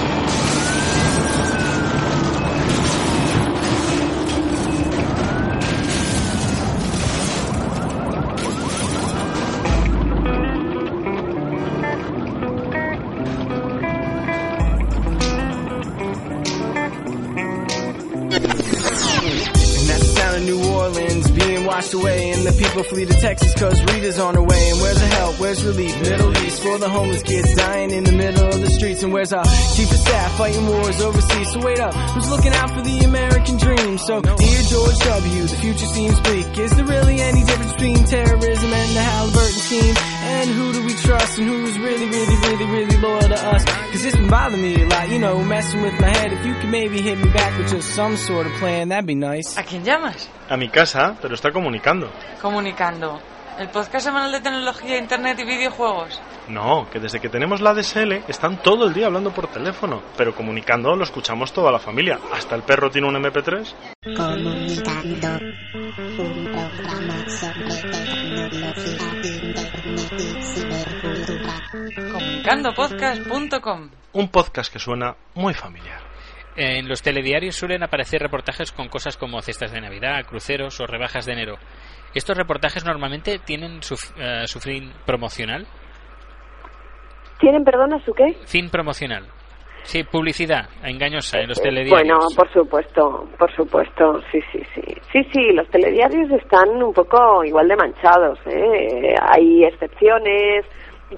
[21.92, 22.30] Washed away.
[22.30, 24.70] And the people flee to Texas cause Rita's on her way.
[24.70, 25.40] And where's the help?
[25.40, 26.00] Where's relief?
[26.00, 29.02] Middle East for the homeless kids dying in the middle of the streets.
[29.02, 31.52] And where's our chief of staff fighting wars overseas?
[31.52, 33.98] So wait up, who's looking out for the American dream?
[33.98, 36.58] So dear George W., the future seems bleak.
[36.58, 39.94] Is there really any difference between terrorism and the Halliburton scheme?
[40.42, 43.64] And who do we trust and who's really, really, really, really loyal to us?
[43.64, 46.32] Cause it's been bothering me a lot, you know, messing with my head.
[46.32, 49.14] If you could maybe hit me back with just some sort of plan, that'd be
[49.14, 49.56] nice.
[49.56, 50.28] ¿A quién llamas?
[50.48, 52.10] A mi casa, pero está comunicando.
[52.40, 53.20] Comunicando.
[53.58, 56.20] ¿El podcast semanal de tecnología, internet y videojuegos?
[56.48, 60.34] No, que desde que tenemos la DSL están todo el día hablando por teléfono, pero
[60.34, 62.18] comunicando lo escuchamos toda la familia.
[62.32, 63.74] Hasta el perro tiene un MP3.
[64.16, 65.38] Comunicando,
[66.18, 69.06] un programa sobre tecnología,
[69.44, 71.60] internet y cibercultura.
[72.12, 76.12] Comunicandopodcast.com Un podcast que suena muy familiar.
[76.54, 81.24] En los telediarios suelen aparecer reportajes con cosas como cestas de Navidad, cruceros o rebajas
[81.24, 81.58] de enero.
[82.14, 85.66] ¿Estos reportajes normalmente tienen su, eh, su fin promocional?
[87.40, 88.36] ¿Tienen, perdona, su qué?
[88.46, 89.26] Fin promocional.
[89.84, 91.90] Sí, publicidad engañosa en los telediarios.
[91.90, 94.82] Bueno, por supuesto, por supuesto, sí, sí, sí.
[95.12, 99.14] Sí, sí, los telediarios están un poco igual de manchados, ¿eh?
[99.20, 100.64] Hay excepciones,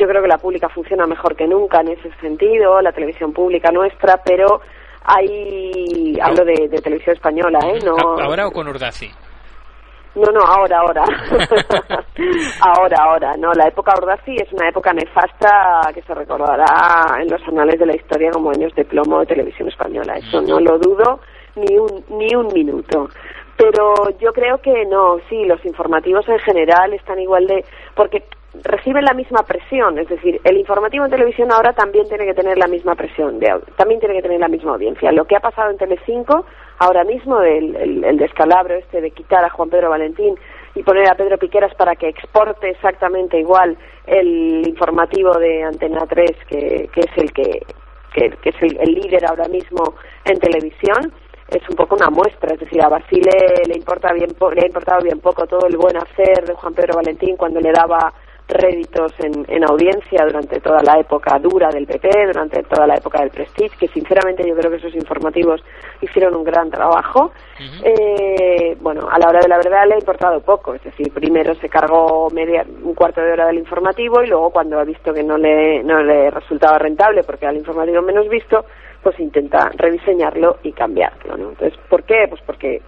[0.00, 3.70] yo creo que la pública funciona mejor que nunca en ese sentido, la televisión pública
[3.70, 4.62] nuestra, pero
[5.04, 7.78] hay, hablo de, de televisión española, ¿eh?
[7.85, 9.11] No, ¿A- ¿Ahora o con Urdaci?
[10.14, 11.03] No, no, ahora, ahora.
[12.61, 13.37] ahora, ahora.
[13.37, 17.87] No, la época Ordaz es una época nefasta que se recordará en los anales de
[17.87, 20.14] la historia como años de plomo de televisión española.
[20.14, 21.20] Eso no lo dudo
[21.57, 23.09] ni un, ni un minuto.
[23.57, 27.64] Pero yo creo que no, sí, los informativos en general están igual de...
[27.94, 28.24] Porque
[28.62, 32.57] reciben la misma presión, es decir, el informativo en televisión ahora también tiene que tener
[32.57, 35.11] la misma presión, de, también tiene que tener la misma audiencia.
[35.11, 36.46] Lo que ha pasado en Telecinco
[36.79, 40.35] ahora mismo, el, el, descalabro este de quitar a Juan Pedro Valentín
[40.75, 46.31] y poner a Pedro Piqueras para que exporte exactamente igual el informativo de Antena 3,
[46.49, 47.63] que, que es el que,
[48.13, 51.13] que, es el, el líder ahora mismo en televisión,
[51.49, 55.03] es un poco una muestra, es decir, a Basile le importa bien le ha importado
[55.03, 58.13] bien poco todo el buen hacer de Juan Pedro Valentín cuando le daba
[58.48, 63.20] réditos en, en audiencia durante toda la época dura del PP, durante toda la época
[63.20, 65.62] del Prestige, que sinceramente yo creo que esos informativos
[66.00, 67.33] hicieron un gran trabajo.
[67.83, 71.54] Eh, bueno, a la hora de la verdad le ha importado poco, es decir, primero
[71.54, 75.22] se cargó media, un cuarto de hora del informativo y luego cuando ha visto que
[75.22, 78.64] no le, no le resultaba rentable porque era el informativo menos visto,
[79.02, 81.50] pues intenta rediseñarlo y cambiarlo, ¿no?
[81.50, 82.26] Entonces, ¿por qué?
[82.28, 82.83] Pues porque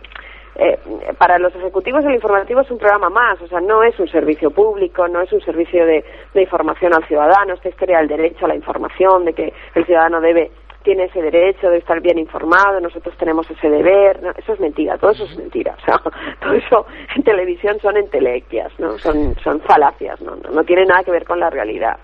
[0.59, 0.79] eh,
[1.19, 4.51] para los ejecutivos el informativo es un programa más, o sea, no es un servicio
[4.51, 8.49] público, no es un servicio de, de información al ciudadano, esta historia del derecho a
[8.49, 10.51] la información, de que el ciudadano debe
[10.87, 14.31] tiene ese derecho de estar bien informado, nosotros tenemos ese deber, ¿no?
[14.31, 15.99] eso es mentira, todo eso es mentira, o sea,
[16.41, 18.97] todo eso en televisión son entelequias, ¿no?
[18.99, 20.37] Son, son falacias, ¿no?
[20.37, 21.99] No, no tiene nada que ver con la realidad.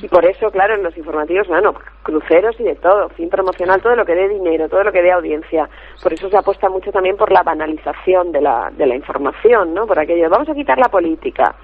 [0.00, 1.74] Y por eso, claro, en los informativos, bueno,
[2.04, 5.10] cruceros y de todo, fin promocional, todo lo que dé dinero, todo lo que dé
[5.10, 5.68] audiencia.
[6.00, 9.84] Por eso se apuesta mucho también por la banalización de la, de la información, ¿no?
[9.84, 11.56] Por aquello, vamos a quitar la política,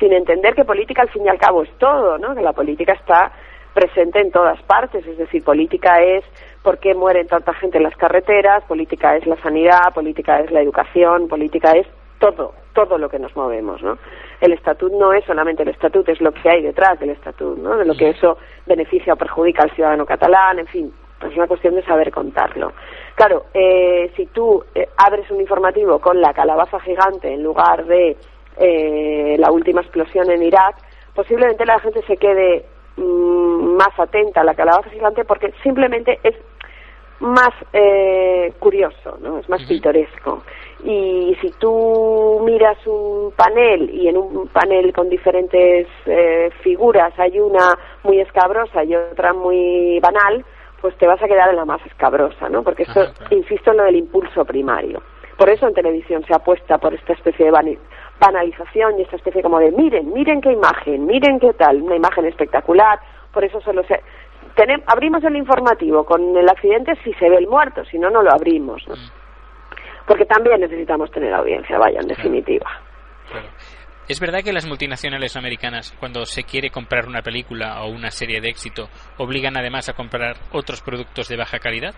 [0.00, 2.34] sin entender que política al fin y al cabo es todo, ¿no?
[2.34, 3.30] Que la política está
[3.74, 6.24] presente en todas partes, es decir, política es
[6.62, 10.62] por qué mueren tanta gente en las carreteras, política es la sanidad, política es la
[10.62, 11.86] educación, política es
[12.18, 13.98] todo, todo lo que nos movemos, ¿no?
[14.40, 17.76] El estatut no es solamente el estatut, es lo que hay detrás del estatut, ¿no?
[17.76, 21.46] De lo que eso beneficia o perjudica al ciudadano catalán, en fin, pues es una
[21.46, 22.72] cuestión de saber contarlo.
[23.14, 28.16] Claro, eh, si tú eh, abres un informativo con la calabaza gigante en lugar de
[28.56, 30.76] eh, la última explosión en Irak,
[31.14, 32.64] posiblemente la gente se quede
[32.96, 36.34] mm, más atenta a la calabaza gigante porque simplemente es
[37.20, 39.38] más eh, curioso, ¿no?
[39.38, 40.42] Es más pintoresco.
[40.84, 47.40] Y si tú miras un panel y en un panel con diferentes eh, figuras hay
[47.40, 50.44] una muy escabrosa y otra muy banal,
[50.80, 52.62] pues te vas a quedar en la más escabrosa, ¿no?
[52.62, 55.00] Porque esto, insisto en lo del impulso primario.
[55.38, 57.50] Por eso en televisión se apuesta por esta especie de
[58.26, 62.26] banalización y esta especie como de miren, miren qué imagen, miren qué tal, una imagen
[62.26, 62.98] espectacular.
[63.32, 64.00] Por eso solo se
[64.56, 68.22] tenem- abrimos el informativo con el accidente si se ve el muerto, si no no
[68.22, 68.82] lo abrimos.
[68.88, 68.94] ¿no?
[70.06, 72.70] Porque también necesitamos tener audiencia, vaya, en definitiva.
[74.06, 78.40] ¿Es verdad que las multinacionales americanas, cuando se quiere comprar una película o una serie
[78.42, 81.94] de éxito, obligan además a comprar otros productos de baja calidad?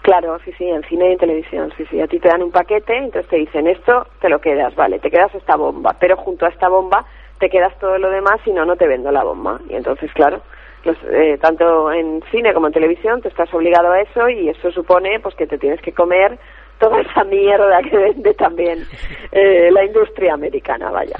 [0.00, 2.00] Claro, sí, sí, en cine y en televisión, sí, sí.
[2.00, 5.10] A ti te dan un paquete, entonces te dicen esto, te lo quedas, vale, te
[5.10, 7.04] quedas esta bomba, pero junto a esta bomba
[7.38, 9.60] te quedas todo lo demás, si no, no te vendo la bomba.
[9.68, 10.42] Y entonces, claro,
[10.84, 14.70] los, eh, tanto en cine como en televisión te estás obligado a eso y eso
[14.70, 16.38] supone pues que te tienes que comer
[16.78, 18.84] toda esa mierda que vende también
[19.30, 21.16] eh, la industria americana, vaya.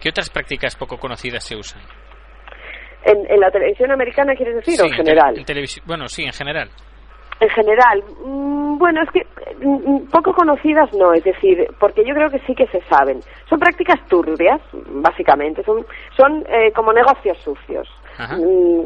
[0.00, 1.80] ¿Qué otras prácticas poco conocidas se usan?
[3.04, 5.38] En, en la televisión americana, ¿quieres decir, o en general?
[5.38, 6.68] en bueno, sí, en general.
[7.38, 9.26] En general, mm, bueno, es que
[9.60, 13.20] mm, mm, poco conocidas no, es decir, porque yo creo que sí que se saben.
[13.48, 15.84] Son prácticas turbias, básicamente, son,
[16.16, 17.88] son eh, como negocios sucios.
[18.18, 18.38] Ajá.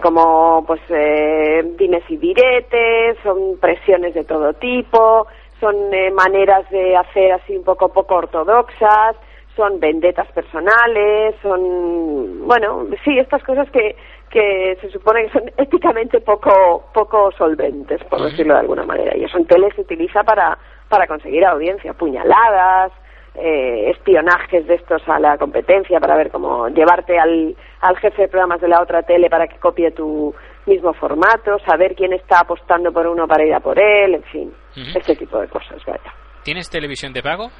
[0.02, 5.28] Como pues eh, dimes y diretes, son presiones de todo tipo,
[5.60, 9.14] son eh, maneras de hacer así un poco poco ortodoxas,
[9.54, 13.94] son vendetas personales, son bueno, sí, estas cosas que
[14.30, 19.16] que se supone que son éticamente poco poco solventes, por decirlo de alguna manera.
[19.16, 20.56] Y eso en tele se utiliza para
[20.88, 22.92] para conseguir audiencia, puñaladas,
[23.34, 28.28] eh, espionajes de estos a la competencia para ver cómo llevarte al, al jefe de
[28.28, 30.34] programas de la otra tele para que copie tu
[30.66, 34.52] mismo formato, saber quién está apostando por uno para ir a por él, en fin,
[34.76, 34.98] Ujú.
[34.98, 36.12] ese tipo de cosas, vaya.
[36.42, 37.50] ¿Tienes televisión de pago?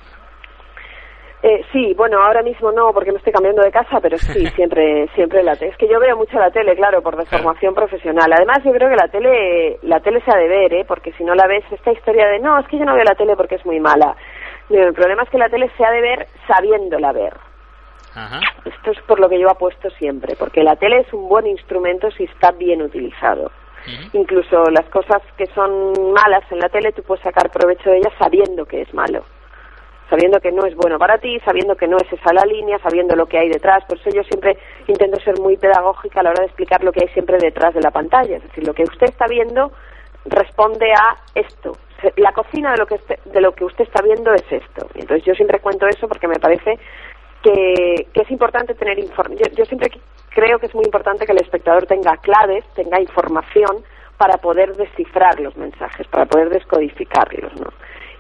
[1.42, 5.09] Eh, sí, bueno, ahora mismo no, porque me estoy cambiando de casa, pero sí, siempre,
[5.14, 5.70] siempre la tele.
[5.70, 8.31] Es que yo veo mucho la tele, claro, por deformación profesional.
[8.33, 10.85] Además, yo creo que la tele, la tele se ha de ver, ¿eh?
[10.87, 13.14] Porque si no la ves, esta historia de no, es que yo no veo la
[13.14, 14.14] tele porque es muy mala.
[14.68, 17.35] El problema es que la tele se ha de ver sabiéndola ver.
[18.14, 18.40] Ajá.
[18.64, 22.10] Esto es por lo que yo apuesto siempre, porque la tele es un buen instrumento
[22.10, 23.50] si está bien utilizado.
[24.12, 28.12] Incluso las cosas que son malas en la tele, tú puedes sacar provecho de ellas
[28.19, 29.25] sabiendo que es malo.
[30.11, 33.15] Sabiendo que no es bueno para ti, sabiendo que no es esa la línea, sabiendo
[33.15, 33.85] lo que hay detrás.
[33.85, 34.58] Por eso yo siempre
[34.88, 37.81] intento ser muy pedagógica a la hora de explicar lo que hay siempre detrás de
[37.81, 38.37] la pantalla.
[38.37, 39.71] Es decir, lo que usted está viendo
[40.25, 41.77] responde a esto.
[42.17, 44.88] La cocina de lo que, de lo que usted está viendo es esto.
[44.94, 46.79] Y entonces yo siempre cuento eso porque me parece
[47.42, 49.37] que, que es importante tener informe.
[49.37, 49.90] Yo, yo siempre
[50.31, 53.85] creo que es muy importante que el espectador tenga claves, tenga información
[54.17, 57.69] para poder descifrar los mensajes, para poder descodificarlos, ¿no?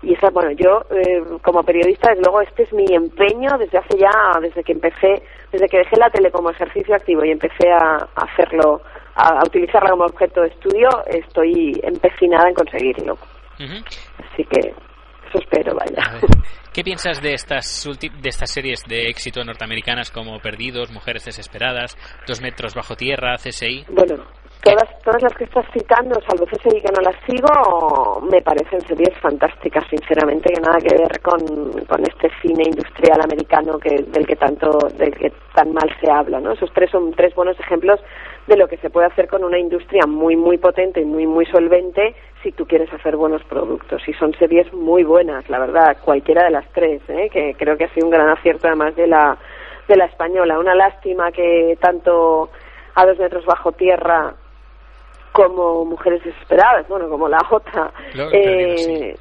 [0.02, 3.98] Y esa, bueno, yo eh, como periodista, desde luego, este es mi empeño desde hace
[3.98, 5.22] ya, desde que empecé,
[5.52, 8.80] desde que dejé la tele como ejercicio activo y empecé a, a hacerlo,
[9.14, 13.12] a, a utilizarla como objeto de estudio, estoy empecinada en conseguirlo.
[13.60, 13.84] Ujú.
[14.32, 14.70] Así que
[15.28, 16.18] eso espero, vaya.
[16.72, 21.96] ¿Qué piensas de estas, de estas series de éxito norteamericanas como Perdidos, Mujeres Desesperadas,
[22.26, 23.84] Dos Metros Bajo Tierra, CSI?
[23.90, 24.24] Bueno,
[24.62, 29.16] todas, todas las que estás citando, salvo CSI que no las sigo, me parecen series
[29.20, 31.40] fantásticas, sinceramente, que nada que ver con,
[31.86, 36.40] con este cine industrial americano que, del que tanto, del que tan mal se habla,
[36.40, 36.52] ¿no?
[36.52, 38.00] Esos tres son tres buenos ejemplos
[38.46, 41.46] de lo que se puede hacer con una industria muy, muy potente y muy, muy
[41.46, 44.02] solvente si tú quieres hacer buenos productos.
[44.08, 47.28] Y son series muy buenas, la verdad, cualquiera de las tres, ¿eh?
[47.30, 49.36] que creo que ha sido un gran acierto además de la,
[49.88, 50.58] de la española.
[50.58, 52.50] Una lástima que tanto
[52.94, 54.34] a dos metros bajo tierra
[55.44, 57.90] como Mujeres Desesperadas, bueno, como la otra.
[58.32, 59.14] Eh,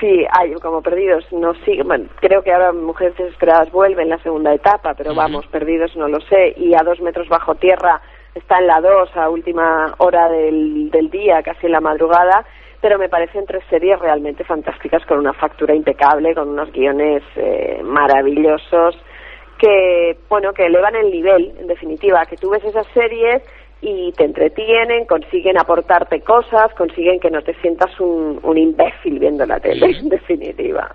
[0.00, 4.18] sí, hay como Perdidos, no sigue, bueno, creo que ahora Mujeres Desesperadas vuelve en la
[4.18, 8.00] segunda etapa, pero vamos, Perdidos no lo sé, y a dos metros bajo tierra
[8.34, 12.44] está en la dos a última hora del, del día, casi en la madrugada,
[12.80, 17.80] pero me parecen tres series realmente fantásticas con una factura impecable, con unos guiones eh,
[17.82, 18.96] maravillosos
[19.58, 23.42] que bueno que elevan el nivel en definitiva que tú ves esas series
[23.80, 29.46] y te entretienen consiguen aportarte cosas consiguen que no te sientas un, un imbécil viendo
[29.46, 30.90] la tele en definitiva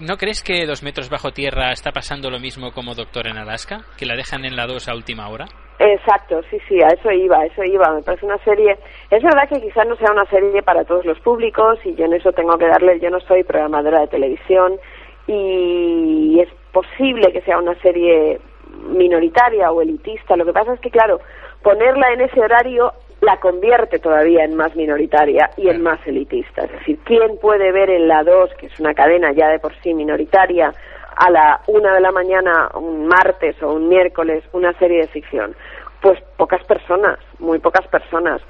[0.00, 3.82] ¿No crees que Dos Metros Bajo Tierra está pasando lo mismo como Doctor en Alaska?
[3.98, 5.44] ¿Que la dejan en la 2 a última hora?
[5.78, 7.92] Exacto, sí, sí, a eso iba, a eso iba.
[7.92, 8.78] Me parece una serie.
[9.10, 12.14] Es verdad que quizás no sea una serie para todos los públicos y yo en
[12.14, 12.98] eso tengo que darle.
[12.98, 14.78] Yo no soy programadora de televisión
[15.26, 18.40] y es posible que sea una serie
[18.88, 20.34] minoritaria o elitista.
[20.34, 21.20] Lo que pasa es que, claro,
[21.62, 26.64] ponerla en ese horario la convierte todavía en más minoritaria y en más elitista.
[26.64, 29.74] Es decir, ¿quién puede ver en la 2, que es una cadena ya de por
[29.82, 30.72] sí minoritaria,
[31.16, 35.54] a la una de la mañana, un martes o un miércoles, una serie de ficción?
[36.00, 38.40] Pues pocas personas, muy pocas personas.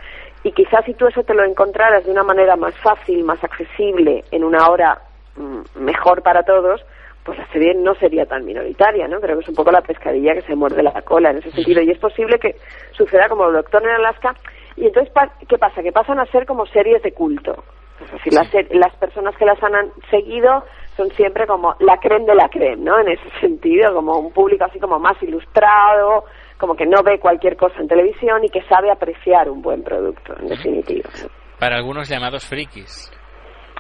[0.45, 4.25] Y quizás si tú eso te lo encontraras de una manera más fácil, más accesible,
[4.31, 5.01] en una hora
[5.37, 6.81] mm, mejor para todos,
[7.25, 9.21] pues la serie no sería tan minoritaria, ¿no?
[9.21, 11.83] Creo que es un poco la pescadilla que se muerde la cola en ese sentido.
[11.83, 12.57] Y es posible que
[12.93, 14.35] suceda como el Doctor en Alaska.
[14.77, 15.13] Y entonces,
[15.47, 15.83] ¿qué pasa?
[15.83, 17.63] Que pasan a ser como series de culto.
[18.03, 18.33] Es decir,
[18.71, 20.65] las, personas que las han seguido
[20.97, 22.99] son siempre como la creme de la creme, ¿no?
[22.99, 26.25] En ese sentido, como un público así como más ilustrado,
[26.59, 30.35] como que no ve cualquier cosa en televisión y que sabe apreciar un buen producto,
[30.39, 31.11] en definitiva.
[31.59, 33.13] Para algunos llamados frikis.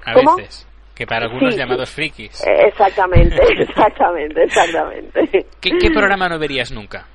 [0.04, 0.36] A ¿Cómo?
[0.36, 0.69] veces.
[1.00, 2.46] Que para algunos Sí, llamados frikis.
[2.46, 5.46] Exactamente, exactamente, exactamente.
[5.58, 7.06] ¿Qué, qué programa no verías nunca?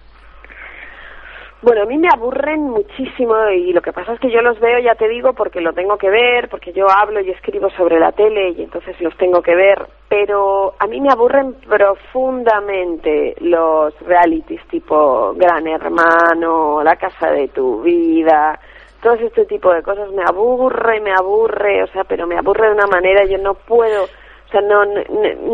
[1.62, 4.80] Bueno, a mí me aburren muchísimo y lo que pasa es que yo los veo,
[4.80, 8.12] ya te digo, porque lo tengo que ver, porque yo hablo y escribo sobre la
[8.12, 14.62] tele y entonces los tengo que ver, pero a mí me aburren profundamente los realities
[14.68, 18.60] tipo Gran Hermano, La Casa de tu Vida,
[19.06, 22.74] todo este tipo de cosas me aburre, me aburre, o sea, pero me aburre de
[22.74, 25.03] una manera, yo no puedo, o sea, no, no,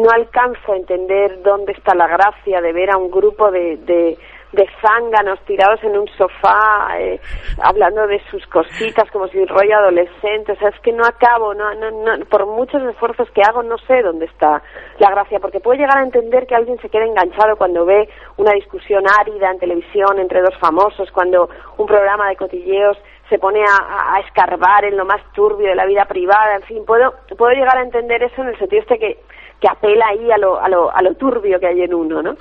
[0.04, 4.18] no alcanzo a entender dónde está la gracia de ver a un grupo de, de,
[4.54, 7.20] de zánganos tirados en un sofá, eh,
[7.62, 11.74] hablando de sus cositas como si rollo adolescente, o sea, es que no acabo, no,
[11.76, 14.62] no, no, por muchos esfuerzos que hago no sé dónde está
[14.97, 18.54] la gracia, porque puedo llegar a entender que alguien se quede enganchado cuando ve una
[18.54, 22.97] discusión árida en televisión entre dos famosos, cuando un programa de cotilleos
[23.32, 26.84] se pone a, a escarbar en lo más turbio de la vida privada, en fin,
[26.86, 29.20] puedo, puedo llegar a entender eso en el sentido este que,
[29.62, 32.36] que apela ahí a lo, a, lo, a lo turbio que hay en uno, ¿no?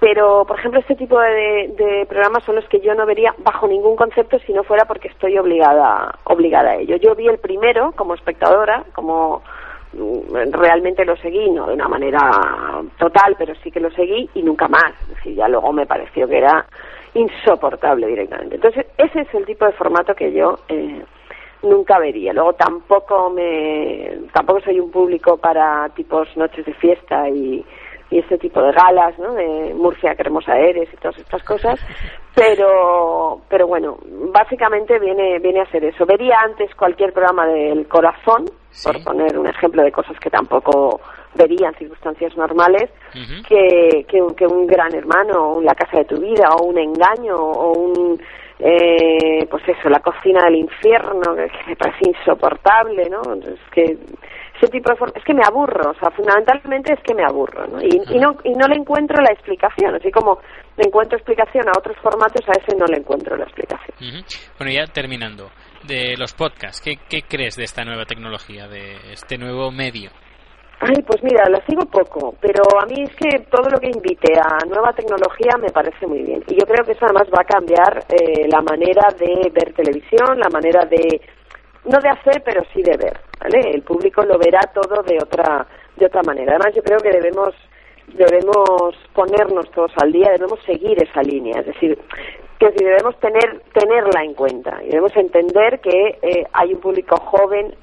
[0.00, 3.66] Pero, por ejemplo, este tipo de, de programas son los que yo no vería bajo
[3.66, 6.96] ningún concepto si no fuera porque estoy obligada, obligada a ello.
[6.96, 9.42] Yo vi el primero como espectadora, como
[9.94, 12.20] mm, realmente lo seguí, no de una manera
[12.98, 14.92] total, pero sí que lo seguí y nunca más.
[15.04, 16.66] Es decir, ya luego me pareció que era
[17.14, 18.56] insoportable directamente.
[18.56, 21.02] Entonces, ese es el tipo de formato que yo eh,
[21.62, 22.32] nunca vería.
[22.32, 27.64] Luego tampoco me tampoco soy un público para tipos noches de fiesta y,
[28.10, 29.34] y este tipo de galas, ¿no?
[29.34, 31.80] De Murcia, que hermosa eres y todas estas cosas.
[32.34, 33.98] Pero pero bueno,
[34.32, 36.04] básicamente viene viene a ser eso.
[36.04, 38.44] Vería antes cualquier programa del corazón,
[38.82, 41.00] por poner un ejemplo de cosas que tampoco
[41.34, 42.90] vería en circunstancias normales,
[43.48, 46.78] que, que, un- que un gran hermano, o la casa de tu vida, o un
[46.78, 48.20] engaño, o un,
[48.58, 53.20] eh, pues eso, la cocina del infierno, que, que me parece insoportable, ¿no?
[53.34, 53.82] Es que
[54.56, 57.66] ese tipo de forma, es que me aburro, o sea, fundamentalmente es que me aburro,
[57.66, 57.80] ¿no?
[57.82, 60.38] Y, y no y no le encuentro la explicación, así como
[60.76, 63.96] le encuentro explicación a otros formatos, a ese no le encuentro la explicación.
[64.58, 65.50] Bueno, ya terminando,
[65.86, 70.10] de los podcasts, ¿qué, ¿qué crees de esta nueva tecnología, de este nuevo medio?
[70.80, 74.34] Ay, pues mira, la sigo poco, pero a mí es que todo lo que invite
[74.38, 76.42] a nueva tecnología me parece muy bien.
[76.48, 80.38] Y yo creo que eso además va a cambiar eh, la manera de ver televisión,
[80.38, 81.20] la manera de,
[81.84, 83.70] no de hacer, pero sí de ver, ¿vale?
[83.70, 85.66] El público lo verá todo de otra,
[85.96, 86.56] de otra manera.
[86.56, 87.54] Además, yo creo que debemos,
[88.08, 91.98] debemos ponernos todos al día, debemos seguir esa línea, es decir,
[92.58, 97.74] que debemos tener, tenerla en cuenta y debemos entender que eh, hay un público joven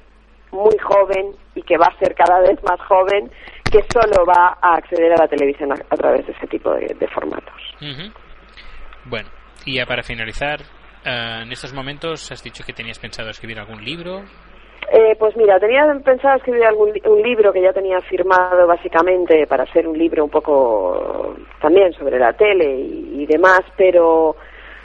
[0.52, 3.30] muy joven y que va a ser cada vez más joven
[3.70, 6.94] que solo va a acceder a la televisión a, a través de ese tipo de,
[6.98, 7.54] de formatos.
[9.06, 9.28] Bueno,
[9.64, 10.60] y ya para finalizar,
[11.04, 14.22] eh, en estos momentos has dicho que tenías pensado escribir algún libro.
[14.92, 19.64] Eh, pues mira, tenía pensado escribir algún un libro que ya tenía firmado básicamente para
[19.72, 24.36] ser un libro un poco también sobre la tele y, y demás, pero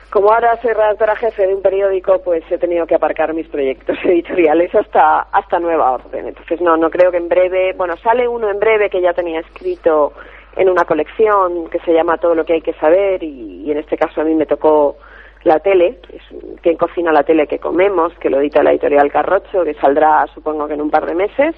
[0.09, 3.97] como ahora soy redactora jefe de un periódico, pues he tenido que aparcar mis proyectos
[4.03, 6.27] editoriales hasta hasta nueva orden.
[6.27, 9.39] Entonces no no creo que en breve, bueno, sale uno en breve que ya tenía
[9.39, 10.13] escrito
[10.55, 13.77] en una colección que se llama Todo lo que hay que saber y, y en
[13.77, 14.97] este caso a mí me tocó
[15.43, 16.23] la tele, que es
[16.61, 20.67] quien cocina la tele que comemos, que lo edita la editorial Carrocho, que saldrá supongo
[20.67, 21.55] que en un par de meses.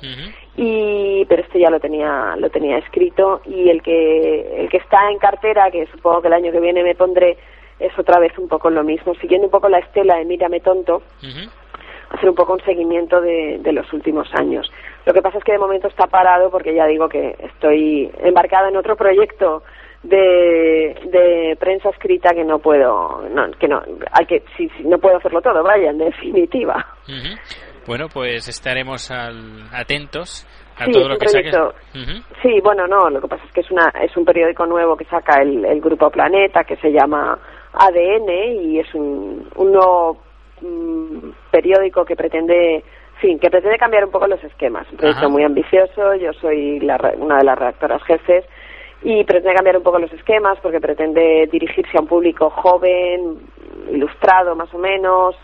[0.56, 5.10] Y pero este ya lo tenía lo tenía escrito y el que el que está
[5.10, 7.38] en cartera, que supongo que el año que viene me pondré
[7.80, 11.02] es otra vez un poco lo mismo, siguiendo un poco la estela de Mírame tonto,
[12.12, 14.72] hacer un poco un seguimiento de, de los últimos años.
[15.06, 18.70] Lo que pasa es que de momento está parado porque ya digo que estoy embarcada
[18.70, 19.64] en otro proyecto
[20.04, 24.98] de, de prensa escrita que no puedo, no, que no, hay que, sí, sí, no
[24.98, 26.86] puedo hacerlo todo, vaya, en definitiva.
[27.86, 31.56] Bueno, pues estaremos al- atentos a Sí, todo lo que saques.
[32.42, 35.06] Sí, bueno, no, lo que pasa es que es, una, es un periódico nuevo que
[35.06, 37.38] saca el, el Grupo Planeta, que se llama
[37.74, 38.30] ADN,
[38.62, 40.18] y es un, un nuevo
[40.62, 44.90] mm, periódico que pretende, en fin, que pretende cambiar un poco los esquemas.
[44.92, 45.30] Un proyecto Ajá.
[45.30, 48.46] muy ambicioso, yo soy la una de las redactoras jefes,
[49.02, 53.40] y pretende cambiar un poco los esquemas porque pretende dirigirse a un público joven,
[53.90, 55.36] ilustrado más o menos,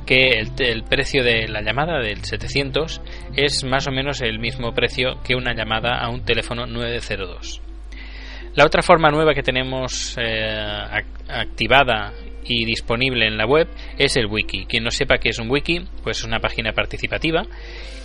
[0.05, 3.01] que el, precio de la llamada del 700
[3.35, 7.61] es más o menos el mismo precio que una llamada a un teléfono 902.
[8.55, 12.13] La otra forma nueva que tenemos eh, ac- activada
[12.47, 13.67] y disponible en la web
[13.97, 14.65] es el wiki.
[14.65, 17.43] Quien no sepa qué es un wiki, pues es una página participativa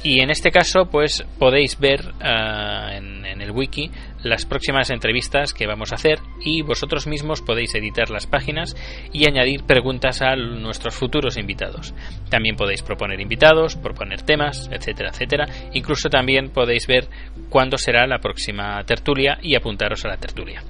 [0.04, 3.90] y en este caso pues podéis ver ah, en, en el wiki
[4.22, 8.76] las próximas entrevistas que vamos a hacer y vosotros mismos podéis editar las páginas
[9.12, 11.94] y añadir preguntas a nuestros futuros invitados.
[12.30, 15.46] También podéis proponer invitados, proponer temas, etcétera, etcétera.
[15.72, 17.08] Incluso también podéis ver
[17.48, 20.62] cuándo será la próxima tertulia y apuntaros a la tertulia.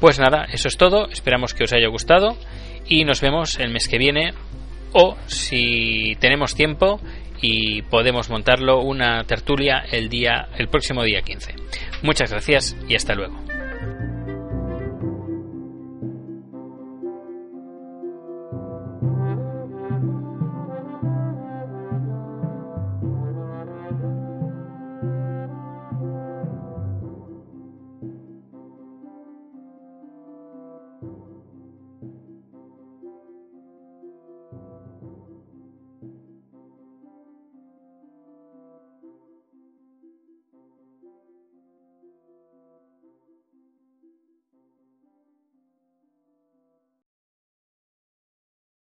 [0.00, 1.08] Pues nada, eso es todo.
[1.08, 2.36] Esperamos que os haya gustado
[2.88, 4.32] y nos vemos el mes que viene
[4.92, 7.00] o si tenemos tiempo
[7.40, 11.54] y podemos montarlo una tertulia el día el próximo día 15.
[12.02, 13.57] Muchas gracias y hasta luego.